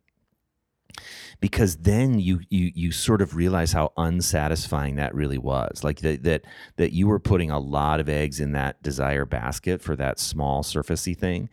because 1.40 1.78
then 1.78 2.20
you 2.20 2.42
you 2.50 2.72
you 2.74 2.92
sort 2.92 3.22
of 3.22 3.36
realize 3.36 3.72
how 3.72 3.92
unsatisfying 3.98 4.96
that 4.96 5.14
really 5.14 5.38
was. 5.38 5.84
Like 5.84 6.00
that 6.00 6.24
that 6.24 6.44
that 6.78 6.92
you 6.94 7.08
were 7.08 7.20
putting 7.20 7.52
a 7.52 7.60
lot 7.60 8.00
of 8.00 8.10
eggs 8.10 8.40
in 8.40 8.54
that 8.54 8.82
desire 8.82 9.26
basket 9.26 9.82
for 9.82 9.96
that 9.96 10.20
small 10.20 10.64
surfacey 10.64 11.18
thing. 11.18 11.50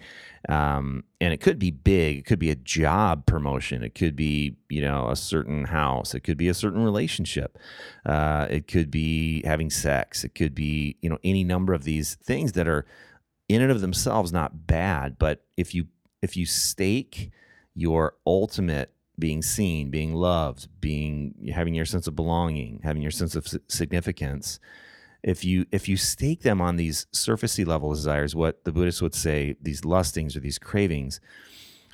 Um, 0.48 1.04
and 1.20 1.32
it 1.32 1.40
could 1.40 1.58
be 1.58 1.70
big 1.70 2.18
it 2.18 2.26
could 2.26 2.40
be 2.40 2.50
a 2.50 2.56
job 2.56 3.26
promotion 3.26 3.84
it 3.84 3.94
could 3.94 4.16
be 4.16 4.56
you 4.68 4.82
know 4.82 5.08
a 5.08 5.14
certain 5.14 5.66
house 5.66 6.16
it 6.16 6.24
could 6.24 6.36
be 6.36 6.48
a 6.48 6.54
certain 6.54 6.82
relationship. 6.82 7.58
Uh, 8.04 8.46
it 8.50 8.66
could 8.66 8.90
be 8.90 9.42
having 9.44 9.70
sex 9.70 10.24
it 10.24 10.34
could 10.34 10.54
be 10.54 10.96
you 11.00 11.08
know 11.08 11.18
any 11.22 11.44
number 11.44 11.74
of 11.74 11.84
these 11.84 12.14
things 12.16 12.52
that 12.52 12.68
are 12.68 12.86
in 13.48 13.62
and 13.62 13.70
of 13.70 13.80
themselves 13.80 14.32
not 14.32 14.66
bad 14.66 15.18
but 15.18 15.44
if 15.56 15.74
you 15.74 15.86
if 16.22 16.36
you 16.36 16.46
stake 16.46 17.30
your 17.74 18.14
ultimate 18.26 18.92
being 19.18 19.42
seen, 19.42 19.90
being 19.90 20.14
loved, 20.14 20.68
being 20.80 21.50
having 21.54 21.74
your 21.74 21.84
sense 21.84 22.06
of 22.06 22.16
belonging, 22.16 22.80
having 22.82 23.02
your 23.02 23.10
sense 23.10 23.34
of 23.34 23.46
significance. 23.68 24.58
If 25.22 25.44
you 25.44 25.66
if 25.70 25.88
you 25.88 25.96
stake 25.96 26.42
them 26.42 26.60
on 26.60 26.76
these 26.76 27.06
surfacey 27.12 27.66
level 27.66 27.92
desires, 27.92 28.34
what 28.34 28.64
the 28.64 28.72
Buddhists 28.72 29.02
would 29.02 29.14
say, 29.14 29.56
these 29.60 29.84
lustings 29.84 30.36
or 30.36 30.40
these 30.40 30.58
cravings, 30.58 31.20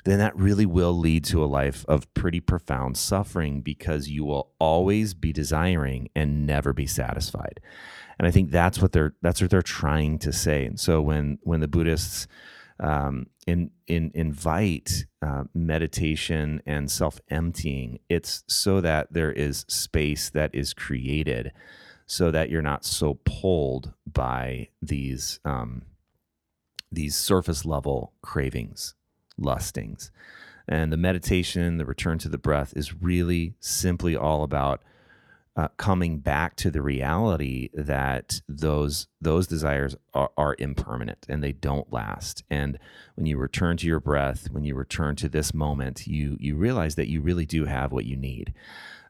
then 0.05 0.19
that 0.19 0.35
really 0.35 0.65
will 0.65 0.97
lead 0.97 1.23
to 1.25 1.43
a 1.43 1.45
life 1.45 1.85
of 1.87 2.11
pretty 2.13 2.39
profound 2.39 2.97
suffering 2.97 3.61
because 3.61 4.07
you 4.07 4.23
will 4.23 4.51
always 4.59 5.13
be 5.13 5.31
desiring 5.33 6.09
and 6.15 6.45
never 6.45 6.73
be 6.73 6.87
satisfied. 6.87 7.59
And 8.17 8.27
I 8.27 8.31
think 8.31 8.51
that's 8.51 8.81
what 8.81 8.91
they're 8.91 9.13
that's 9.21 9.41
what 9.41 9.51
they're 9.51 9.61
trying 9.61 10.19
to 10.19 10.33
say. 10.33 10.65
And 10.65 10.79
so 10.79 11.01
when 11.01 11.37
when 11.43 11.59
the 11.59 11.67
Buddhists 11.67 12.27
um, 12.79 13.27
in, 13.45 13.71
in 13.87 14.11
invite 14.13 15.05
uh, 15.21 15.43
meditation 15.53 16.61
and 16.65 16.89
self 16.89 17.19
emptying. 17.29 17.99
It's 18.09 18.43
so 18.47 18.81
that 18.81 19.11
there 19.11 19.31
is 19.31 19.65
space 19.67 20.29
that 20.29 20.53
is 20.53 20.73
created, 20.73 21.51
so 22.05 22.31
that 22.31 22.49
you're 22.49 22.61
not 22.61 22.85
so 22.85 23.19
pulled 23.25 23.93
by 24.05 24.69
these 24.81 25.39
um, 25.45 25.83
these 26.91 27.15
surface 27.15 27.65
level 27.65 28.13
cravings, 28.21 28.95
lustings, 29.37 30.11
and 30.67 30.91
the 30.91 30.97
meditation, 30.97 31.77
the 31.77 31.85
return 31.85 32.17
to 32.19 32.29
the 32.29 32.37
breath, 32.37 32.73
is 32.75 33.01
really 33.01 33.55
simply 33.59 34.15
all 34.15 34.43
about 34.43 34.81
uh, 35.59 35.67
coming 35.75 36.19
back 36.19 36.55
to 36.55 36.71
the 36.71 36.81
reality 36.81 37.67
that 37.73 38.39
those 38.47 39.07
those 39.19 39.45
desires 39.45 39.93
are, 40.13 40.31
are, 40.37 40.55
impermanent 40.57 41.25
and 41.27 41.43
they 41.43 41.51
don't 41.51 41.91
last. 41.91 42.43
And 42.49 42.79
when 43.15 43.25
you 43.25 43.37
return 43.37 43.75
to 43.77 43.85
your 43.85 43.99
breath, 43.99 44.49
when 44.51 44.63
you 44.63 44.73
return 44.73 45.17
to 45.17 45.27
this 45.27 45.53
moment, 45.53 46.07
you 46.07 46.37
you 46.39 46.55
realize 46.55 46.95
that 46.95 47.09
you 47.09 47.19
really 47.19 47.45
do 47.45 47.65
have 47.65 47.91
what 47.91 48.05
you 48.05 48.15
need. 48.15 48.53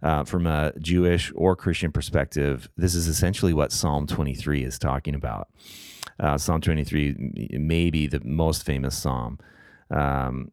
Uh, 0.01 0.23
from 0.23 0.47
a 0.47 0.73
Jewish 0.79 1.31
or 1.35 1.55
Christian 1.55 1.91
perspective, 1.91 2.67
this 2.75 2.95
is 2.95 3.07
essentially 3.07 3.53
what 3.53 3.71
Psalm 3.71 4.07
23 4.07 4.63
is 4.63 4.79
talking 4.79 5.13
about. 5.13 5.49
Uh, 6.19 6.37
psalm 6.37 6.61
23 6.61 7.59
may 7.59 7.91
be 7.91 8.07
the 8.07 8.21
most 8.23 8.65
famous 8.65 8.97
psalm 8.97 9.37
um, 9.91 10.51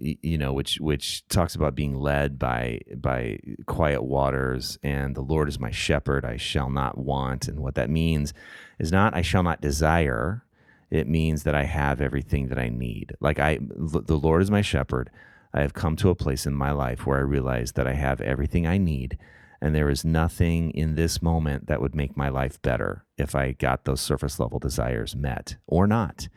you 0.00 0.38
know, 0.38 0.52
which 0.52 0.78
which 0.80 1.26
talks 1.28 1.54
about 1.54 1.74
being 1.74 1.96
led 1.96 2.38
by 2.38 2.80
by 2.96 3.38
quiet 3.66 4.02
waters, 4.02 4.78
and 4.82 5.14
the 5.16 5.22
Lord 5.22 5.48
is 5.48 5.58
my 5.58 5.70
shepherd; 5.70 6.24
I 6.24 6.36
shall 6.36 6.70
not 6.70 6.96
want. 6.96 7.48
And 7.48 7.60
what 7.60 7.74
that 7.74 7.90
means 7.90 8.32
is 8.78 8.92
not 8.92 9.14
I 9.14 9.22
shall 9.22 9.42
not 9.42 9.60
desire. 9.60 10.44
It 10.88 11.08
means 11.08 11.42
that 11.42 11.54
I 11.54 11.64
have 11.64 12.00
everything 12.00 12.46
that 12.48 12.58
I 12.58 12.68
need. 12.68 13.16
Like 13.20 13.40
I, 13.40 13.58
the 13.60 14.18
Lord 14.18 14.40
is 14.40 14.52
my 14.52 14.62
shepherd. 14.62 15.10
I 15.52 15.62
have 15.62 15.74
come 15.74 15.96
to 15.96 16.10
a 16.10 16.14
place 16.14 16.46
in 16.46 16.54
my 16.54 16.70
life 16.70 17.06
where 17.06 17.18
I 17.18 17.22
realize 17.22 17.72
that 17.72 17.88
I 17.88 17.94
have 17.94 18.20
everything 18.20 18.66
I 18.66 18.78
need, 18.78 19.18
and 19.60 19.74
there 19.74 19.88
is 19.88 20.04
nothing 20.04 20.70
in 20.70 20.94
this 20.94 21.22
moment 21.22 21.66
that 21.66 21.80
would 21.80 21.94
make 21.94 22.16
my 22.16 22.28
life 22.28 22.60
better 22.62 23.04
if 23.16 23.34
I 23.34 23.52
got 23.52 23.84
those 23.84 24.00
surface 24.00 24.38
level 24.38 24.58
desires 24.58 25.16
met 25.16 25.56
or 25.66 25.86
not. 25.86 26.28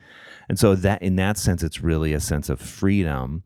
And 0.47 0.57
so 0.57 0.75
that 0.75 1.01
in 1.01 1.15
that 1.17 1.37
sense 1.37 1.63
it's 1.63 1.81
really 1.81 2.13
a 2.13 2.19
sense 2.19 2.49
of 2.49 2.59
freedom 2.59 3.43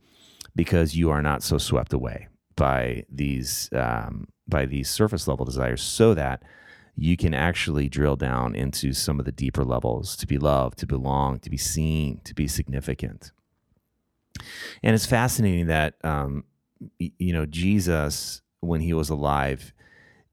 because 0.56 0.96
you 0.96 1.10
are 1.10 1.22
not 1.22 1.44
so 1.44 1.58
swept 1.58 1.94
away 1.94 2.28
by 2.56 3.04
these 3.10 3.70
um, 3.74 4.28
by 4.48 4.66
these 4.66 4.90
surface 4.90 5.28
level 5.28 5.46
desires 5.46 5.82
so 5.82 6.14
that 6.14 6.44
you 6.96 7.18
can 7.18 7.34
actually 7.34 7.90
drill 7.90 8.16
down 8.16 8.56
into 8.56 8.94
some 8.94 9.20
of 9.20 9.26
the 9.26 9.32
deeper 9.32 9.64
levels 9.64 10.16
to 10.16 10.28
be 10.28 10.38
loved, 10.38 10.78
to 10.78 10.86
belong, 10.86 11.40
to 11.40 11.50
be 11.50 11.58
seen, 11.58 12.22
to 12.24 12.36
be 12.36 12.48
significant. 12.48 13.32
And 14.84 14.94
it's 14.94 15.06
fascinating 15.06 15.68
that 15.68 15.96
um, 16.04 16.44
you 17.00 17.34
know 17.34 17.46
Jesus 17.46 18.42
when 18.64 18.82
he 18.82 18.94
was 18.94 19.10
alive. 19.10 19.74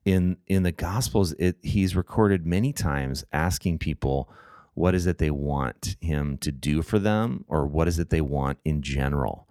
In 0.05 0.39
in 0.47 0.63
the 0.63 0.73
gospels 0.73 1.33
it, 1.35 1.57
he's 1.63 1.95
recorded 1.95 2.47
many 2.47 2.73
times 2.73 3.25
asking 3.33 3.79
people 3.79 4.31
what 4.75 4.95
is 4.95 5.07
it 5.07 5.19
they 5.19 5.31
want 5.31 5.97
him 6.01 6.39
to 6.39 6.51
do 6.51 6.81
for 6.81 6.99
them 6.99 7.45
or 7.49 7.67
what 7.67 7.87
is 7.87 7.99
it 7.99 8.09
they 8.11 8.21
want 8.21 8.59
in 8.65 8.81
general? 8.81 9.47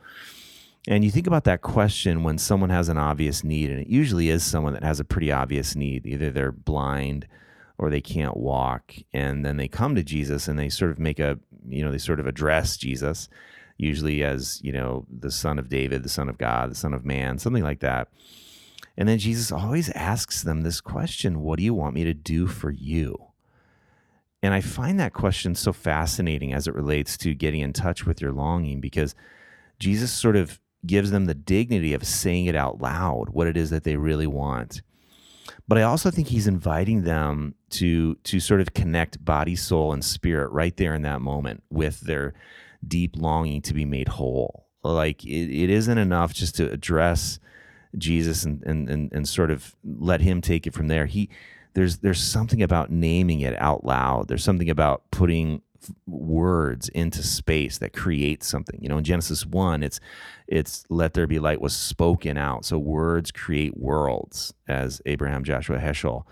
And 0.88 1.04
you 1.04 1.12
think 1.12 1.28
about 1.28 1.44
that 1.44 1.62
question 1.62 2.24
when 2.24 2.40
someone 2.40 2.72
has 2.72 2.90
an 2.90 2.98
obvious 2.98 3.44
need 3.44 3.70
and 3.70 3.80
it 3.80 3.88
usually 3.88 4.30
is 4.30 4.44
someone 4.44 4.74
that 4.74 4.84
has 4.84 5.00
a 5.00 5.04
pretty 5.04 5.32
obvious 5.32 5.76
need. 5.76 6.08
Either 6.08 6.32
they're 6.32 6.52
blind 6.52 7.28
or 7.80 7.90
they 7.90 8.02
can't 8.02 8.38
walk 8.38 8.94
and 9.14 9.44
then 9.44 9.58
they 9.58 9.68
come 9.68 9.96
to 9.96 10.04
jesus 10.04 10.48
and 10.48 10.60
they 10.60 10.70
sort 10.70 10.92
of 10.92 11.00
make 11.00 11.18
a 11.18 11.40
you 11.68 11.84
know 11.84 11.92
they 11.92 11.98
sort 11.98 12.20
of 12.20 12.28
address 12.28 12.78
jesus 12.78 13.30
usually 13.78 14.24
as 14.24 14.62
you 14.62 14.72
know 14.72 15.06
the 15.10 15.32
son 15.32 15.58
of 15.58 15.70
david 15.70 16.04
the 16.04 16.10
son 16.10 16.30
of 16.30 16.38
god 16.38 16.70
the 16.70 16.76
son 16.76 16.94
of 16.94 17.06
man 17.06 17.40
something 17.40 17.64
like 17.64 17.80
that 17.80 18.10
and 19.00 19.08
then 19.08 19.18
Jesus 19.18 19.50
always 19.50 19.90
asks 19.92 20.44
them 20.44 20.62
this 20.62 20.82
question 20.82 21.40
What 21.40 21.58
do 21.58 21.64
you 21.64 21.74
want 21.74 21.96
me 21.96 22.04
to 22.04 22.14
do 22.14 22.48
for 22.48 22.70
you? 22.70 23.28
And 24.44 24.54
I 24.54 24.60
find 24.60 25.00
that 25.00 25.14
question 25.14 25.56
so 25.56 25.72
fascinating 25.72 26.54
as 26.54 26.68
it 26.68 26.76
relates 26.76 27.18
to 27.20 27.34
getting 27.34 27.62
in 27.62 27.72
touch 27.72 28.06
with 28.06 28.22
your 28.22 28.34
longing 28.34 28.82
because 28.82 29.16
Jesus 29.80 30.12
sort 30.12 30.36
of 30.36 30.60
gives 30.86 31.12
them 31.12 31.26
the 31.26 31.34
dignity 31.34 31.94
of 31.94 32.06
saying 32.06 32.46
it 32.46 32.56
out 32.56 32.82
loud, 32.82 33.30
what 33.30 33.48
it 33.48 33.56
is 33.56 33.70
that 33.70 33.86
they 33.86 33.96
really 33.96 34.28
want. 34.28 34.82
But 35.66 35.78
I 35.78 35.84
also 35.84 36.12
think 36.12 36.28
he's 36.28 36.48
inviting 36.48 37.04
them 37.04 37.56
to 37.72 38.16
to 38.16 38.42
sort 38.42 38.60
of 38.60 38.74
connect 38.74 39.24
body, 39.24 39.56
soul, 39.56 39.94
and 39.94 40.04
spirit 40.04 40.52
right 40.52 40.76
there 40.76 40.94
in 40.94 41.04
that 41.04 41.22
moment 41.22 41.64
with 41.70 42.02
their 42.02 42.34
deep 42.86 43.16
longing 43.16 43.62
to 43.62 43.74
be 43.74 43.86
made 43.86 44.10
whole. 44.10 44.68
Like 44.84 45.24
it, 45.24 45.64
it 45.64 45.70
isn't 45.70 45.98
enough 45.98 46.34
just 46.34 46.56
to 46.56 46.70
address 46.70 47.40
Jesus 47.98 48.44
and, 48.44 48.64
and 48.64 48.90
and 48.90 49.12
and 49.14 49.28
sort 49.28 49.52
of 49.52 49.76
let 49.84 50.22
him 50.22 50.42
take 50.42 50.68
it 50.68 50.74
from 50.74 50.88
there. 50.88 51.06
He 51.06 51.30
there's 51.74 51.98
there's 51.98 52.22
something 52.22 52.62
about 52.62 52.92
naming 52.92 53.42
it 53.42 53.60
out 53.60 53.86
loud. 53.86 54.28
There's 54.28 54.44
something 54.44 54.70
about 54.70 55.04
putting 55.12 55.62
words 56.06 56.90
into 56.90 57.24
space 57.24 57.78
that 57.78 57.94
creates 57.94 58.48
something. 58.48 58.82
You 58.82 58.90
know, 58.90 58.98
in 58.98 59.04
Genesis 59.04 59.46
1, 59.46 59.84
it's 59.84 60.00
it's 60.48 60.86
let 60.90 61.14
there 61.14 61.28
be 61.28 61.40
light 61.40 61.62
was 61.62 61.76
spoken 61.76 62.38
out. 62.38 62.66
So 62.66 62.78
words 62.78 63.32
create 63.32 63.78
worlds, 63.78 64.54
as 64.68 65.02
Abraham 65.06 65.44
Joshua 65.44 65.80
Heschel 65.80 66.24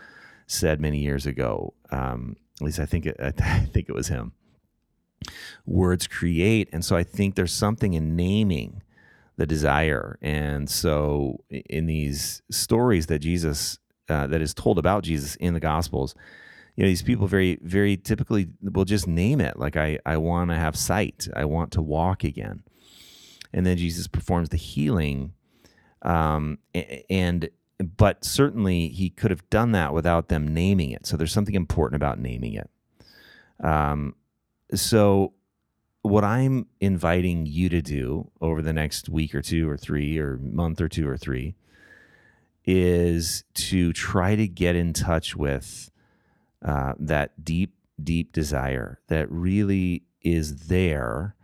said 0.47 0.79
many 0.79 0.99
years 0.99 1.25
ago. 1.25 1.73
Um, 1.91 2.35
at 2.59 2.65
least 2.65 2.79
I 2.79 2.85
think 2.85 3.05
it, 3.05 3.15
I 3.19 3.31
think 3.31 3.89
it 3.89 3.95
was 3.95 4.07
him. 4.07 4.33
Words 5.65 6.07
create, 6.07 6.69
and 6.71 6.85
so 6.85 6.95
I 6.95 7.03
think 7.03 7.35
there's 7.35 7.53
something 7.53 7.93
in 7.93 8.15
naming 8.15 8.81
the 9.37 9.45
desire. 9.45 10.17
And 10.21 10.69
so, 10.69 11.43
in 11.49 11.85
these 11.85 12.41
stories 12.51 13.07
that 13.07 13.19
Jesus, 13.19 13.79
uh, 14.09 14.27
that 14.27 14.41
is 14.41 14.53
told 14.53 14.77
about 14.79 15.03
Jesus 15.03 15.35
in 15.35 15.53
the 15.53 15.59
Gospels, 15.59 16.15
you 16.75 16.83
know, 16.83 16.89
these 16.89 17.03
people 17.03 17.27
very, 17.27 17.57
very 17.61 17.97
typically 17.97 18.49
will 18.61 18.85
just 18.85 19.07
name 19.07 19.41
it 19.41 19.57
like, 19.57 19.75
I, 19.75 19.99
I 20.05 20.17
want 20.17 20.49
to 20.51 20.55
have 20.55 20.75
sight, 20.75 21.27
I 21.35 21.45
want 21.45 21.71
to 21.73 21.81
walk 21.81 22.23
again. 22.23 22.63
And 23.53 23.65
then 23.65 23.77
Jesus 23.77 24.07
performs 24.07 24.49
the 24.49 24.57
healing. 24.57 25.33
Um, 26.01 26.59
and, 27.09 27.49
but 27.79 28.23
certainly 28.23 28.89
he 28.89 29.09
could 29.09 29.31
have 29.31 29.49
done 29.49 29.71
that 29.71 29.93
without 29.93 30.29
them 30.29 30.53
naming 30.53 30.91
it. 30.91 31.05
So, 31.05 31.15
there's 31.17 31.31
something 31.31 31.55
important 31.55 31.95
about 31.95 32.19
naming 32.19 32.53
it. 32.53 32.69
Um, 33.63 34.15
so 34.73 35.33
what 36.07 36.23
I'm 36.23 36.67
inviting 36.79 37.45
you 37.45 37.69
to 37.69 37.81
do 37.81 38.31
over 38.41 38.61
the 38.61 38.73
next 38.73 39.09
week 39.09 39.35
or 39.35 39.41
two 39.41 39.69
or 39.69 39.77
three 39.77 40.17
or 40.17 40.37
month 40.37 40.81
or 40.81 40.87
two 40.87 41.07
or 41.07 41.17
three 41.17 41.55
is 42.65 43.43
to 43.53 43.93
try 43.93 44.35
to 44.35 44.47
get 44.47 44.75
in 44.75 44.93
touch 44.93 45.35
with 45.35 45.89
uh, 46.63 46.93
that 46.99 47.43
deep, 47.43 47.73
deep 48.01 48.33
desire 48.33 48.99
that 49.07 49.31
really 49.31 50.03
is 50.21 50.67
there. 50.67 51.35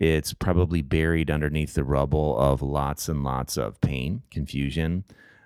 It's 0.00 0.32
probably 0.32 0.82
buried 0.82 1.30
underneath 1.30 1.74
the 1.74 1.84
rubble 1.84 2.38
of 2.38 2.62
lots 2.62 3.08
and 3.08 3.22
lots 3.22 3.56
of 3.56 3.80
pain, 3.80 4.22
confusion, 4.30 5.04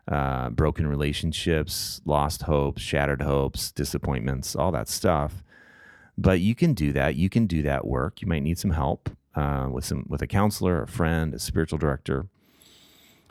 uh, 0.08 0.50
broken 0.50 0.86
relationships, 0.86 2.00
lost 2.04 2.42
hopes, 2.42 2.80
shattered 2.80 3.22
hopes, 3.22 3.72
disappointments, 3.72 4.54
all 4.54 4.70
that 4.72 4.88
stuff. 4.88 5.42
But 6.18 6.40
you 6.40 6.54
can 6.54 6.72
do 6.74 6.92
that. 6.92 7.16
You 7.16 7.28
can 7.28 7.46
do 7.46 7.62
that 7.62 7.86
work. 7.86 8.22
You 8.22 8.28
might 8.28 8.42
need 8.42 8.58
some 8.58 8.70
help 8.70 9.10
uh, 9.34 9.68
with 9.70 9.84
some 9.84 10.06
with 10.08 10.22
a 10.22 10.26
counselor, 10.26 10.82
a 10.82 10.88
friend, 10.88 11.34
a 11.34 11.38
spiritual 11.38 11.78
director. 11.78 12.26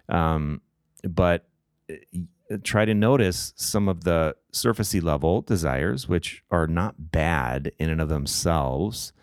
Um, 0.07 0.61
but 1.03 1.47
uh, 1.89 2.57
try 2.63 2.85
to 2.85 2.93
notice 2.93 3.53
some 3.55 3.89
of 3.89 4.03
the 4.03 4.35
surfacey 4.53 5.01
level 5.01 5.41
desires, 5.41 6.07
which 6.07 6.43
are 6.51 6.67
not 6.67 7.11
bad 7.11 7.71
in 7.79 7.89
and 7.89 8.01
of 8.01 8.09
themselves. 8.09 9.13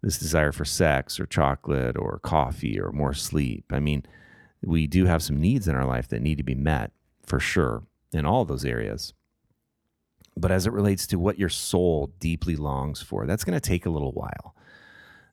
This 0.00 0.18
desire 0.18 0.50
for 0.50 0.64
sex 0.64 1.20
or 1.20 1.26
chocolate 1.26 1.96
or 1.96 2.18
coffee 2.18 2.80
or 2.80 2.90
more 2.90 3.14
sleep. 3.14 3.66
I 3.70 3.78
mean, 3.78 4.04
we 4.60 4.88
do 4.88 5.06
have 5.06 5.22
some 5.22 5.40
needs 5.40 5.68
in 5.68 5.76
our 5.76 5.84
life 5.84 6.08
that 6.08 6.22
need 6.22 6.38
to 6.38 6.42
be 6.42 6.56
met 6.56 6.90
for 7.24 7.38
sure 7.38 7.84
in 8.12 8.26
all 8.26 8.44
those 8.44 8.64
areas. 8.64 9.12
But 10.36 10.50
as 10.50 10.66
it 10.66 10.72
relates 10.72 11.06
to 11.08 11.18
what 11.18 11.38
your 11.38 11.48
soul 11.48 12.12
deeply 12.18 12.56
longs 12.56 13.02
for, 13.02 13.26
that's 13.26 13.44
going 13.44 13.58
to 13.58 13.60
take 13.60 13.86
a 13.86 13.90
little 13.90 14.12
while. 14.12 14.54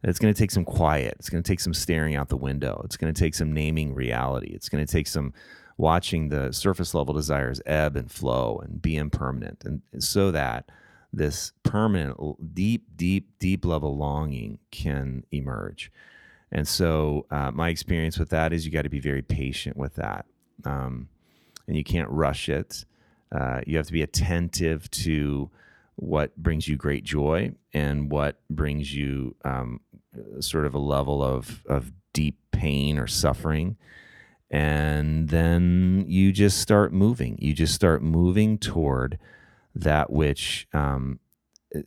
It's 0.03 0.19
going 0.19 0.33
to 0.33 0.37
take 0.37 0.51
some 0.51 0.65
quiet. 0.65 1.15
It's 1.19 1.29
going 1.29 1.43
to 1.43 1.47
take 1.47 1.59
some 1.59 1.73
staring 1.73 2.15
out 2.15 2.29
the 2.29 2.37
window. 2.37 2.81
It's 2.85 2.97
going 2.97 3.13
to 3.13 3.19
take 3.19 3.35
some 3.35 3.53
naming 3.53 3.93
reality. 3.93 4.51
It's 4.53 4.69
going 4.69 4.85
to 4.85 4.91
take 4.91 5.07
some 5.07 5.33
watching 5.77 6.29
the 6.29 6.51
surface 6.51 6.93
level 6.93 7.13
desires 7.13 7.61
ebb 7.65 7.95
and 7.95 8.11
flow 8.11 8.61
and 8.63 8.81
be 8.81 8.95
impermanent. 8.95 9.63
And 9.65 9.81
so 9.99 10.31
that 10.31 10.69
this 11.11 11.53
permanent, 11.63 12.53
deep, 12.53 12.85
deep, 12.95 13.39
deep 13.39 13.65
level 13.65 13.97
longing 13.97 14.59
can 14.71 15.23
emerge. 15.31 15.91
And 16.51 16.67
so, 16.67 17.25
uh, 17.29 17.51
my 17.51 17.69
experience 17.69 18.17
with 18.17 18.29
that 18.29 18.53
is 18.53 18.65
you 18.65 18.71
got 18.71 18.83
to 18.83 18.89
be 18.89 18.99
very 18.99 19.21
patient 19.21 19.77
with 19.77 19.95
that. 19.95 20.25
Um, 20.65 21.09
and 21.67 21.77
you 21.77 21.83
can't 21.83 22.09
rush 22.09 22.49
it. 22.49 22.85
Uh, 23.31 23.61
you 23.65 23.77
have 23.77 23.85
to 23.87 23.93
be 23.93 24.01
attentive 24.01 24.89
to 24.91 25.49
what 25.95 26.35
brings 26.37 26.67
you 26.67 26.75
great 26.75 27.03
joy 27.03 27.51
and 27.73 28.09
what 28.09 28.39
brings 28.49 28.93
you 28.95 29.35
um, 29.43 29.81
sort 30.39 30.65
of 30.65 30.73
a 30.73 30.79
level 30.79 31.21
of, 31.21 31.63
of 31.67 31.91
deep 32.13 32.37
pain 32.51 32.97
or 32.97 33.07
suffering. 33.07 33.77
And 34.49 35.29
then 35.29 36.05
you 36.07 36.31
just 36.31 36.59
start 36.59 36.91
moving. 36.91 37.37
You 37.39 37.53
just 37.53 37.75
start 37.75 38.01
moving 38.01 38.57
toward 38.57 39.19
that 39.75 40.11
which 40.11 40.67
um, 40.73 41.19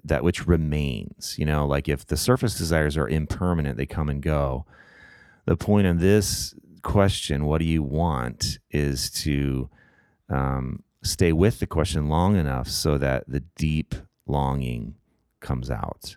that 0.05 0.23
which 0.23 0.47
remains. 0.47 1.37
You 1.39 1.47
know, 1.47 1.67
like 1.67 1.89
if 1.89 2.07
the 2.07 2.17
surface 2.17 2.57
desires 2.57 2.97
are 2.97 3.09
impermanent, 3.09 3.77
they 3.77 3.87
come 3.87 4.09
and 4.09 4.23
go. 4.23 4.65
The 5.45 5.57
point 5.57 5.89
of 5.89 5.99
this 5.99 6.55
question, 6.83 7.47
"What 7.47 7.59
do 7.59 7.65
you 7.65 7.83
want?" 7.83 8.59
is 8.71 9.11
to 9.23 9.69
um, 10.29 10.85
stay 11.03 11.33
with 11.33 11.59
the 11.59 11.67
question 11.67 12.09
long 12.09 12.37
enough 12.37 12.69
so 12.69 12.99
that 12.99 13.25
the 13.29 13.41
deep 13.57 13.95
longing 14.27 14.95
comes 15.41 15.71
out. 15.71 16.17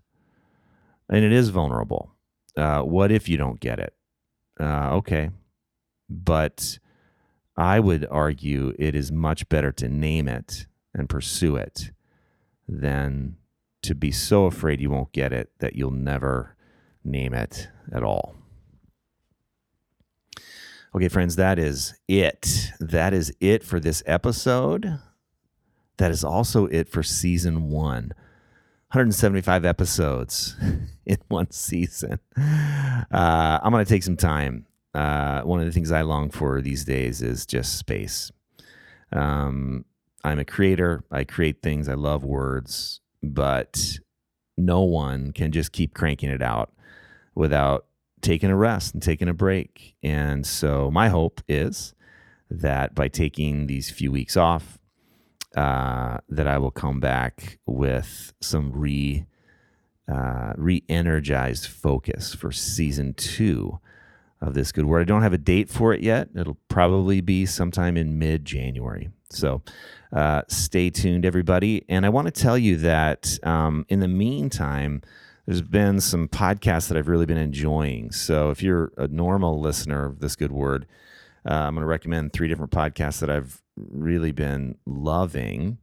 And 1.10 1.24
it 1.24 1.32
is 1.32 1.50
vulnerable. 1.50 2.12
Uh, 2.56 2.82
what 2.82 3.12
if 3.12 3.28
you 3.28 3.38
don't 3.38 3.60
get 3.60 3.80
it? 3.80 3.94
Uh, 4.60 4.92
okay. 4.96 5.32
But 6.10 6.80
I 7.58 7.80
would 7.80 8.08
argue 8.10 8.74
it 8.78 8.96
is 8.96 9.12
much 9.12 9.48
better 9.50 9.72
to 9.74 9.88
name 9.88 10.28
it 10.28 10.68
and 10.94 11.10
pursue 11.10 11.56
it 11.56 11.92
than 12.68 13.38
to 13.84 13.96
be 13.96 14.12
so 14.12 14.46
afraid 14.46 14.82
you 14.82 14.90
won't 14.90 15.12
get 15.12 15.32
it 15.32 15.52
that 15.60 15.76
you'll 15.76 15.92
never 15.92 16.56
name 17.04 17.34
it 17.34 17.70
at 17.92 18.04
all. 18.04 18.36
Okay, 20.96 21.10
friends, 21.10 21.36
that 21.36 21.60
is 21.60 21.94
it. 22.08 22.72
That 22.80 23.14
is 23.14 23.34
it 23.42 23.66
for 23.66 23.82
this 23.82 24.02
episode. 24.06 24.98
That 25.98 26.10
is 26.10 26.24
also 26.24 26.68
it 26.68 26.88
for 26.88 27.04
season 27.04 27.70
one. 27.70 28.14
175 28.92 29.66
episodes 29.66 30.56
in 31.06 31.18
one 31.28 31.52
season. 31.52 32.20
Uh, 32.38 33.60
I'm 33.62 33.74
going 33.74 33.84
to 33.84 33.90
take 33.90 34.04
some 34.04 34.16
time. 34.16 34.68
Uh, 34.94 35.42
one 35.42 35.60
of 35.60 35.66
the 35.66 35.74
things 35.74 35.92
I 35.92 36.04
long 36.04 36.30
for 36.30 36.62
these 36.62 36.86
days 36.86 37.22
is 37.22 37.46
just 37.46 37.78
space. 37.78 38.32
Um, 39.12 39.84
I'm 40.24 40.40
a 40.40 40.46
creator. 40.46 41.04
I 41.12 41.26
create 41.26 41.62
things. 41.62 41.90
I 41.90 41.96
love 41.96 42.24
words, 42.24 43.02
but 43.22 44.00
no 44.58 44.84
one 44.84 45.34
can 45.34 45.52
just 45.52 45.74
keep 45.74 45.94
cranking 45.94 46.30
it 46.30 46.42
out 46.42 46.72
without 47.36 47.86
taking 48.22 48.50
a 48.50 48.56
rest 48.56 48.94
and 48.94 49.04
taking 49.04 49.28
a 49.28 49.34
break. 49.34 49.96
And 50.04 50.46
so 50.46 50.90
my 50.92 51.10
hope 51.10 51.42
is 51.48 51.94
that 52.50 52.96
by 52.96 53.08
taking 53.08 53.68
these 53.68 53.90
few 53.90 54.12
weeks 54.12 54.38
off, 54.38 54.80
uh, 55.56 56.18
that 56.28 56.48
I 56.48 56.58
will 56.58 56.72
come 56.72 57.00
back 57.00 57.60
with 57.66 58.34
some 58.42 58.72
re 58.74 59.26
uh, 60.08 60.54
re-energized 60.56 61.66
focus 61.66 62.36
for 62.36 62.52
season 62.52 63.14
two 63.16 63.80
of 64.42 64.54
this 64.54 64.72
good 64.72 64.86
word. 64.86 65.02
I 65.02 65.06
don't 65.06 65.24
have 65.24 65.34
a 65.34 65.38
date 65.40 65.70
for 65.70 65.94
it 65.94 66.02
yet. 66.02 66.30
It'll 66.36 66.60
probably 66.68 67.22
be 67.22 67.48
sometime 67.48 67.98
in 67.98 68.20
mid-January. 68.20 69.10
So 69.32 69.64
uh, 70.14 70.44
stay 70.48 70.92
tuned, 70.92 71.26
everybody. 71.26 71.86
And 71.90 72.06
I 72.06 72.10
want 72.10 72.28
to 72.28 72.32
tell 72.32 72.58
you 72.58 72.78
that 72.78 73.40
um, 73.44 73.86
in 73.90 74.00
the 74.00 74.08
meantime, 74.08 75.02
there's 75.46 75.62
been 75.62 76.00
some 76.02 76.28
podcasts 76.28 76.88
that 76.88 76.98
I've 76.98 77.08
really 77.08 77.26
been 77.26 77.38
enjoying. 77.38 78.12
So 78.12 78.50
if 78.50 78.64
you're 78.64 78.92
a 78.98 79.08
normal 79.08 79.60
listener 79.60 80.06
of 80.06 80.20
this 80.20 80.36
good 80.36 80.52
word, 80.52 80.88
uh, 81.48 81.54
I'm 81.54 81.76
going 81.76 81.82
to 81.82 81.88
recommend 81.88 82.34
three 82.34 82.48
different 82.48 82.72
podcasts 82.72 83.20
that 83.20 83.30
I've 83.30 83.62
really 83.76 84.32
been 84.32 84.78
loving. 84.86 85.78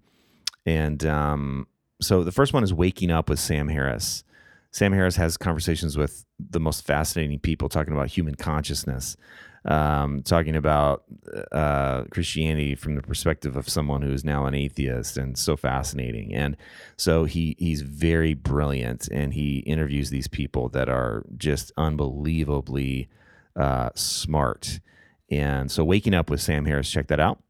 And 0.67 1.05
um, 1.07 1.67
so 2.01 2.25
the 2.25 2.33
first 2.33 2.53
one 2.53 2.65
is 2.65 2.75
Waking 2.75 3.11
Up 3.11 3.29
with 3.29 3.39
Sam 3.39 3.69
Harris. 3.69 4.25
Sam 4.73 4.93
Harris 4.93 5.17
has 5.17 5.37
conversations 5.37 5.97
with 5.97 6.25
the 6.41 6.61
most 6.61 6.85
fascinating 6.85 7.39
people 7.39 7.69
talking 7.69 7.93
about 7.93 8.09
human 8.09 8.35
consciousness 8.35 9.17
um, 9.65 10.23
talking 10.23 10.57
about 10.57 11.05
uh, 11.53 12.05
Christianity 12.11 12.75
from 12.75 12.97
the 12.97 13.03
perspective 13.03 13.57
of 13.57 13.69
someone 13.69 14.03
who 14.03 14.13
is 14.13 14.25
now 14.25 14.47
an 14.47 14.55
atheist, 14.55 15.17
and 15.17 15.39
so 15.39 15.57
fascinating. 15.57 16.35
And 16.35 16.57
so 16.97 17.25
he 17.25 17.57
he's 17.59 17.83
very 17.83 18.35
brilliant, 18.35 19.09
and 19.09 19.35
he 19.35 19.59
interviews 19.59 20.11
these 20.11 20.29
people 20.29 20.69
that 20.71 20.89
are 20.89 21.25
just 21.37 21.73
unbelievably 21.77 23.09
uh, 23.57 23.91
smart. 23.95 24.81
And 25.31 25.71
so, 25.71 25.85
waking 25.85 26.15
up 26.15 26.29
with 26.29 26.41
Sam 26.41 26.65
Harris, 26.65 26.91
check 26.91 27.07
that 27.09 27.21
out. 27.21 27.43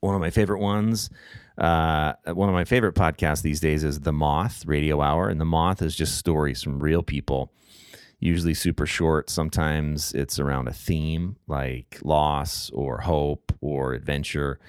One 0.00 0.14
of 0.14 0.20
my 0.20 0.30
favorite 0.30 0.60
ones. 0.60 1.10
Uh, 1.58 2.14
one 2.24 2.48
of 2.48 2.54
my 2.54 2.64
favorite 2.64 2.94
podcasts 2.94 3.42
these 3.42 3.60
days 3.60 3.84
is 3.84 4.00
The 4.00 4.12
Moth 4.12 4.64
Radio 4.66 5.02
Hour, 5.02 5.28
and 5.28 5.38
The 5.40 5.44
Moth 5.44 5.82
is 5.82 5.94
just 5.94 6.16
stories 6.16 6.62
from 6.62 6.82
real 6.82 7.02
people 7.02 7.52
usually 8.22 8.54
super 8.54 8.86
short. 8.86 9.28
Sometimes 9.28 10.12
it's 10.12 10.38
around 10.38 10.68
a 10.68 10.72
theme 10.72 11.36
like 11.48 11.98
loss 12.02 12.70
or 12.70 12.98
hope 12.98 13.52
or 13.60 13.94
adventure. 13.94 14.60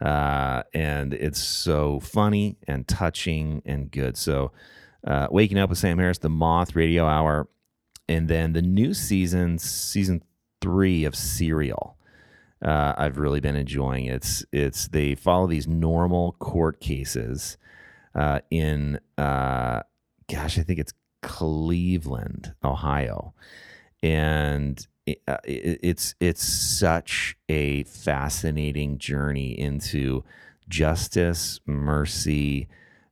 Uh, 0.00 0.62
and 0.74 1.14
it's 1.14 1.40
so 1.42 2.00
funny 2.00 2.58
and 2.68 2.86
touching 2.86 3.62
and 3.64 3.90
good. 3.90 4.16
So, 4.16 4.52
uh, 5.06 5.26
Waking 5.30 5.58
Up 5.58 5.70
with 5.70 5.78
Sam 5.78 5.98
Harris, 5.98 6.18
The 6.18 6.28
Moth 6.28 6.76
Radio 6.76 7.06
Hour, 7.06 7.48
and 8.08 8.28
then 8.28 8.52
the 8.52 8.62
new 8.62 8.92
season, 8.92 9.58
season 9.58 10.22
three 10.60 11.04
of 11.04 11.16
Serial. 11.16 11.96
Uh, 12.62 12.92
I've 12.96 13.18
really 13.18 13.40
been 13.40 13.56
enjoying. 13.56 14.06
It's 14.06 14.44
it's 14.52 14.88
they 14.88 15.14
follow 15.14 15.46
these 15.46 15.68
normal 15.68 16.32
court 16.32 16.80
cases 16.80 17.56
uh, 18.14 18.40
in 18.50 18.98
uh, 19.16 19.82
gosh, 20.28 20.58
I 20.58 20.62
think 20.62 20.78
it's 20.78 20.92
Cleveland, 21.22 22.54
Ohio, 22.64 23.34
and 24.02 24.86
it, 25.06 25.22
uh, 25.26 25.38
it, 25.44 25.80
it's 25.82 26.14
it's 26.20 26.42
such 26.44 27.36
a 27.48 27.84
fascinating 27.84 28.98
journey 28.98 29.58
into 29.58 30.24
justice, 30.68 31.60
mercy, 31.66 32.68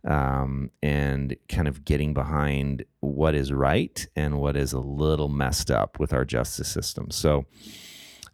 um, 0.06 0.70
and 0.82 1.36
kind 1.48 1.68
of 1.68 1.84
getting 1.84 2.14
behind 2.14 2.84
what 3.00 3.34
is 3.34 3.52
right 3.52 4.06
and 4.14 4.38
what 4.38 4.56
is 4.56 4.72
a 4.72 4.78
little 4.80 5.28
messed 5.28 5.70
up 5.70 5.98
with 5.98 6.12
our 6.12 6.24
justice 6.24 6.68
system. 6.68 7.10
So, 7.10 7.46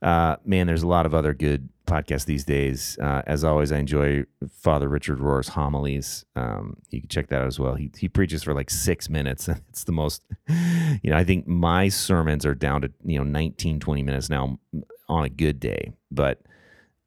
uh, 0.03 0.37
man, 0.45 0.67
there's 0.67 0.83
a 0.83 0.89
lot 0.89 1.07
of 1.07 1.15
other 1.15 1.33
good 1.33 1.69
podcast 1.87 2.27
these 2.27 2.45
days. 2.45 2.99
Uh, 3.01 3.23
as 3.27 3.45
always, 3.45 3.73
I 3.73 3.79
enjoy 3.79 4.25
Father 4.51 4.89
Richard 4.89 5.21
Rohr's 5.21 5.49
homilies. 5.49 6.25
Um, 6.37 6.77
you 6.91 7.01
can 7.01 7.09
check 7.09 7.29
that 7.29 7.43
out 7.43 7.47
as 7.47 7.59
well. 7.59 7.75
He, 7.75 7.91
he 7.97 8.09
preaches 8.09 8.43
for 8.43 8.55
like 8.55 8.71
six 8.71 9.09
minutes, 9.09 9.49
and 9.49 9.61
it's 9.69 9.85
the 9.85 9.93
most, 9.93 10.25
you 10.49 11.11
know, 11.11 11.17
I 11.17 11.25
think 11.25 11.47
my 11.47 11.89
sermons 11.89 12.47
are 12.47 12.55
down 12.55 12.83
to, 12.83 12.93
you 13.05 13.19
know, 13.19 13.25
19, 13.25 13.81
20 13.81 14.03
minutes 14.03 14.31
now 14.31 14.59
on 15.09 15.25
a 15.25 15.29
good 15.29 15.61
day. 15.61 15.93
But 16.11 16.43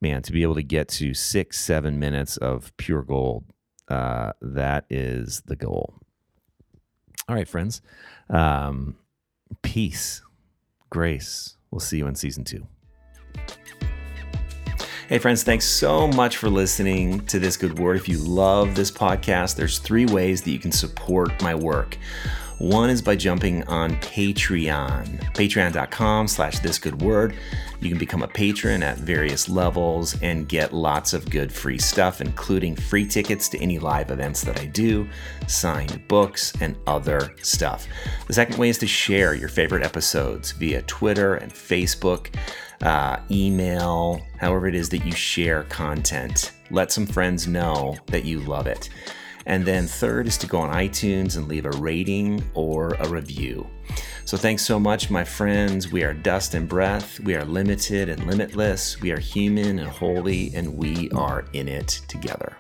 man, 0.02 0.22
to 0.24 0.32
be 0.32 0.44
able 0.44 0.56
to 0.56 0.64
get 0.64 0.88
to 0.90 1.14
six, 1.14 1.60
seven 1.60 2.00
minutes 2.00 2.38
of 2.38 2.76
pure 2.78 3.02
gold, 3.02 3.46
uh, 3.88 4.34
that 4.42 4.86
is 4.90 5.42
the 5.46 5.56
goal. 5.56 5.96
All 7.28 7.36
right, 7.36 7.48
friends. 7.48 7.82
Um, 8.30 8.98
peace, 9.62 10.22
grace. 10.90 11.58
We'll 11.72 11.80
see 11.80 11.98
you 11.98 12.08
in 12.08 12.16
season 12.16 12.44
two. 12.44 12.68
Hey, 15.08 15.20
friends, 15.20 15.44
thanks 15.44 15.66
so 15.66 16.08
much 16.08 16.38
for 16.38 16.50
listening 16.50 17.24
to 17.28 17.38
This 17.38 17.58
Good 17.58 17.78
Word. 17.78 17.96
If 17.96 18.10
you 18.10 18.18
love 18.18 18.74
this 18.74 18.90
podcast, 18.90 19.56
there's 19.56 19.78
three 19.78 20.08
ways 20.08 20.42
that 20.42 20.50
you 20.50 20.58
can 20.58 20.72
support 20.72 21.44
my 21.44 21.54
work. 21.54 21.96
One 22.58 22.90
is 22.90 23.02
by 23.02 23.18
jumping 23.18 23.64
on 23.64 23.96
Patreon, 23.98 25.34
patreon.com 25.34 26.28
slash 26.30 26.60
this 26.60 26.80
good 26.80 27.02
word. 27.02 27.36
You 27.82 27.90
can 27.90 27.98
become 27.98 28.24
a 28.24 28.30
patron 28.30 28.82
at 28.82 28.98
various 28.98 29.50
levels 29.50 30.16
and 30.22 30.48
get 30.48 30.74
lots 30.74 31.14
of 31.14 31.30
good 31.30 31.52
free 31.52 31.78
stuff, 31.78 32.22
including 32.22 32.78
free 32.78 33.06
tickets 33.06 33.50
to 33.50 33.60
any 33.60 33.78
live 33.78 34.10
events 34.10 34.42
that 34.46 34.58
I 34.58 34.68
do, 34.68 35.06
signed 35.48 36.08
books, 36.08 36.54
and 36.62 36.78
other 36.88 37.36
stuff. 37.42 37.88
The 38.28 38.34
second 38.34 38.58
way 38.58 38.70
is 38.70 38.78
to 38.78 38.88
share 38.88 39.36
your 39.36 39.50
favorite 39.50 39.84
episodes 39.84 40.52
via 40.54 40.82
Twitter 40.84 41.36
and 41.36 41.52
Facebook 41.52 42.34
uh, 42.82 43.18
email, 43.30 44.22
however 44.38 44.68
it 44.68 44.76
is 44.76 44.88
that 44.90 45.06
you 45.06 45.12
share 45.12 45.64
content. 45.64 46.54
Let 46.72 46.92
some 46.92 47.06
friends 47.06 47.48
know 47.48 47.98
that 48.08 48.24
you 48.24 48.40
love 48.40 48.66
it. 48.66 48.90
And 49.46 49.66
then, 49.66 49.86
third 49.86 50.28
is 50.28 50.38
to 50.40 50.48
go 50.48 50.60
on 50.60 50.74
iTunes 50.74 51.38
and 51.38 51.48
leave 51.48 51.66
a 51.66 51.72
rating 51.72 52.44
or 52.54 52.94
a 52.96 53.08
review. 53.08 53.68
So, 54.26 54.38
thanks 54.38 54.66
so 54.66 54.80
much, 54.80 55.10
my 55.10 55.24
friends. 55.24 55.92
We 55.92 56.04
are 56.04 56.14
dust 56.14 56.56
and 56.56 56.68
breath. 56.68 57.20
We 57.20 57.36
are 57.36 57.46
limited 57.46 58.10
and 58.10 58.26
limitless. 58.26 59.00
We 59.02 59.12
are 59.12 59.20
human 59.20 59.80
and 59.80 59.88
holy, 59.88 60.54
and 60.56 60.76
we 60.76 61.12
are 61.12 61.46
in 61.54 61.68
it 61.68 62.02
together. 62.08 62.58